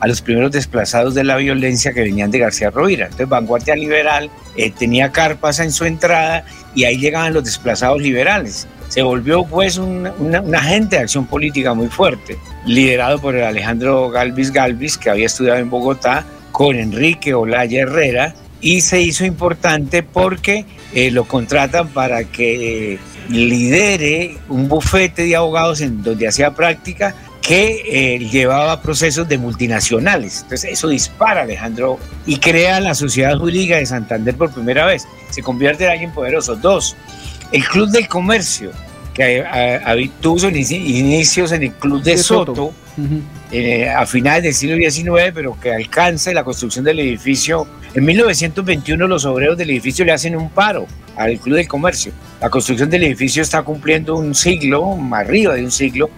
[0.00, 3.04] a los primeros desplazados de la violencia que venían de García Rovira.
[3.04, 8.66] Entonces, Vanguardia Liberal eh, tenía carpas en su entrada y ahí llegaban los desplazados liberales.
[8.88, 10.06] Se volvió pues un,
[10.54, 15.58] agente de acción política muy fuerte, liderado por el Alejandro Galvis Galvis, que había estudiado
[15.58, 20.64] en Bogotá, con Enrique Olaya Herrera, y se hizo importante porque
[20.94, 22.98] eh, lo contratan para que
[23.28, 30.42] lidere un bufete de abogados en donde hacía práctica que eh, llevaba procesos de multinacionales.
[30.42, 35.06] Entonces eso dispara a Alejandro y crea la Sociedad Jurídica de Santander por primera vez.
[35.30, 36.54] Se convierte en alguien poderoso.
[36.54, 36.96] Dos,
[37.50, 38.70] el Club del Comercio,
[39.12, 39.44] que
[40.20, 42.72] tuvo sus inicios en el Club de, Soto,
[43.50, 47.66] eh, a finales del siglo XIX, pero que alcanza la construcción del edificio.
[47.94, 52.12] En 1921 los obreros del edificio le hacen un paro al Club del Comercio.
[52.40, 56.08] La construcción del edificio está cumpliendo un siglo, arriba de un siglo,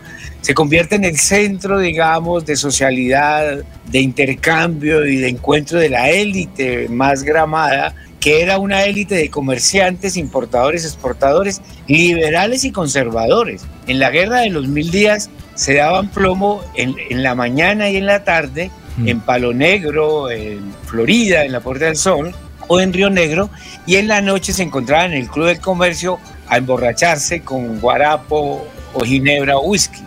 [0.41, 6.11] se convierte en el centro, digamos, de socialidad, de intercambio y de encuentro de la
[6.11, 13.65] élite más gramada, que era una élite de comerciantes, importadores, exportadores, liberales y conservadores.
[13.87, 18.07] En la guerra de los mil días se daban plomo en, la mañana y en
[18.07, 19.09] la tarde, mm.
[19.09, 22.35] en Palo Negro, en Florida, en la Puerta del Sol,
[22.69, 23.51] o en Río Negro
[23.87, 26.19] y en la noche se encontraban en el Club del Comercio
[26.49, 30.03] a emborracharse con guarapo o ginebra o whisky.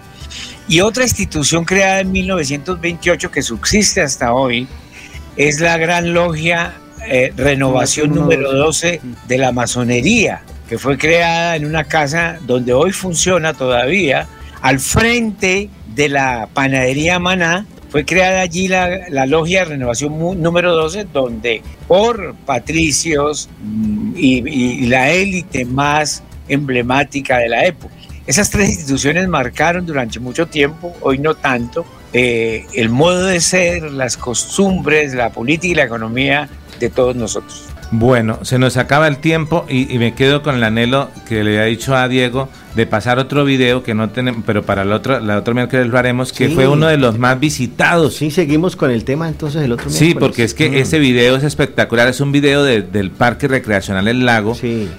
[0.67, 4.67] Y otra institución creada en 1928 que subsiste hasta hoy
[5.37, 6.73] es la Gran Logia
[7.09, 12.91] eh, Renovación número 12 de la Masonería, que fue creada en una casa donde hoy
[12.91, 14.27] funciona todavía,
[14.61, 21.05] al frente de la panadería Maná, fue creada allí la, logia de renovación número 12,
[21.05, 27.93] donde por patricios mm, y, la élite más emblemática de la época.
[28.25, 33.83] Esas tres instituciones marcaron durante mucho tiempo, hoy no tanto, eh, el modo de ser,
[33.91, 36.49] las costumbres, la política y la economía
[36.79, 37.66] de todos nosotros.
[37.91, 41.59] Bueno, se nos acaba el tiempo y, y me quedo con el anhelo que le
[41.59, 45.19] ha dicho a Diego de pasar otro video que no tenemos, pero para el otro,
[45.19, 48.15] la otra miércoles lo haremos, que fue uno de los más visitados.
[48.15, 50.13] Sí, seguimos con el tema entonces el otro miércoles.
[50.13, 50.75] Sí, porque es que mm.
[50.75, 54.55] ese video es espectacular, es un video del Parque Recreacional El Lago,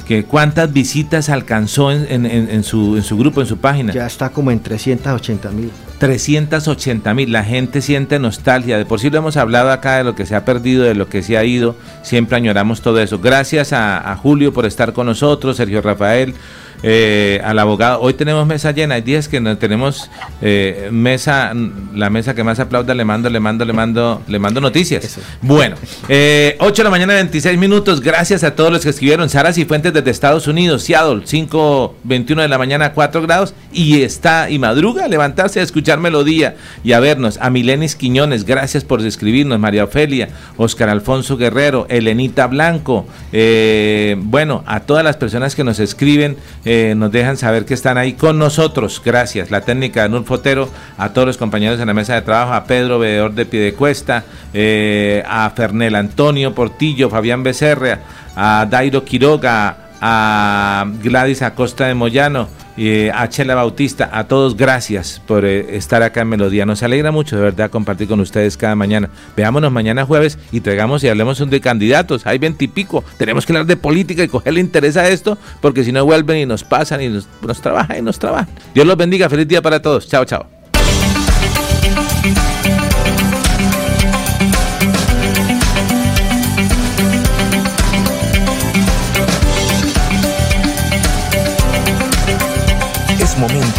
[0.07, 3.93] que cuántas visitas alcanzó en, en, su, en su grupo, en su página.
[3.93, 5.71] Ya está como en 380 mil.
[5.99, 10.15] 380 mil, la gente siente nostalgia, de por sí lo hemos hablado acá de lo
[10.15, 13.19] que se ha perdido, de lo que se ha ido, siempre añoramos todo eso.
[13.19, 16.35] Gracias a, a Julio por estar con nosotros, Sergio Rafael
[16.83, 18.01] eh, al abogado.
[18.01, 20.11] Hoy tenemos mesa llena, hay días que no tenemos
[20.41, 21.53] eh, mesa,
[21.95, 25.19] la mesa que más aplauda, le mando, le mando, le mando, le mando noticias.
[25.43, 25.77] Bueno,
[26.09, 28.01] eh, 8 de la mañana, 26 minutos.
[28.01, 29.29] Gracias a todos los que escribieron.
[29.29, 33.55] Sara Cifuentes desde Estados Unidos, Seattle, 5.21 de la mañana, 4 grados.
[33.73, 37.39] Y está, y madruga a levantarse a escuchar melodía y a vernos.
[37.41, 39.59] A Milenis Quiñones, gracias por escribirnos.
[39.59, 43.07] María Ofelia, Oscar Alfonso Guerrero, Elenita Blanco.
[43.33, 46.37] Eh, bueno, a todas las personas que nos escriben
[46.71, 49.01] eh, nos dejan saber que están ahí con nosotros.
[49.03, 49.51] Gracias.
[49.51, 50.69] La técnica de Fotero,
[50.99, 55.25] a todos los compañeros en la mesa de trabajo, a Pedro Veedor de Piedecuesta, eh,
[55.27, 58.01] a Fernel Antonio Portillo, Fabián Becerra,
[58.37, 65.21] a Dairo Quiroga, a Gladys Acosta de Moyano y a Chela Bautista, a todos gracias
[65.27, 66.65] por eh, estar acá en Melodía.
[66.65, 69.11] Nos alegra mucho de verdad compartir con ustedes cada mañana.
[69.37, 72.25] Veámonos mañana jueves y traigamos y hablemos de candidatos.
[72.25, 73.03] Hay veintipico.
[73.17, 76.47] Tenemos que hablar de política y cogerle interés a esto porque si no vuelven y
[76.47, 78.49] nos pasan y nos, nos trabajan y nos trabajan.
[78.73, 79.29] Dios los bendiga.
[79.29, 80.09] Feliz día para todos.
[80.09, 80.58] Chao, chao.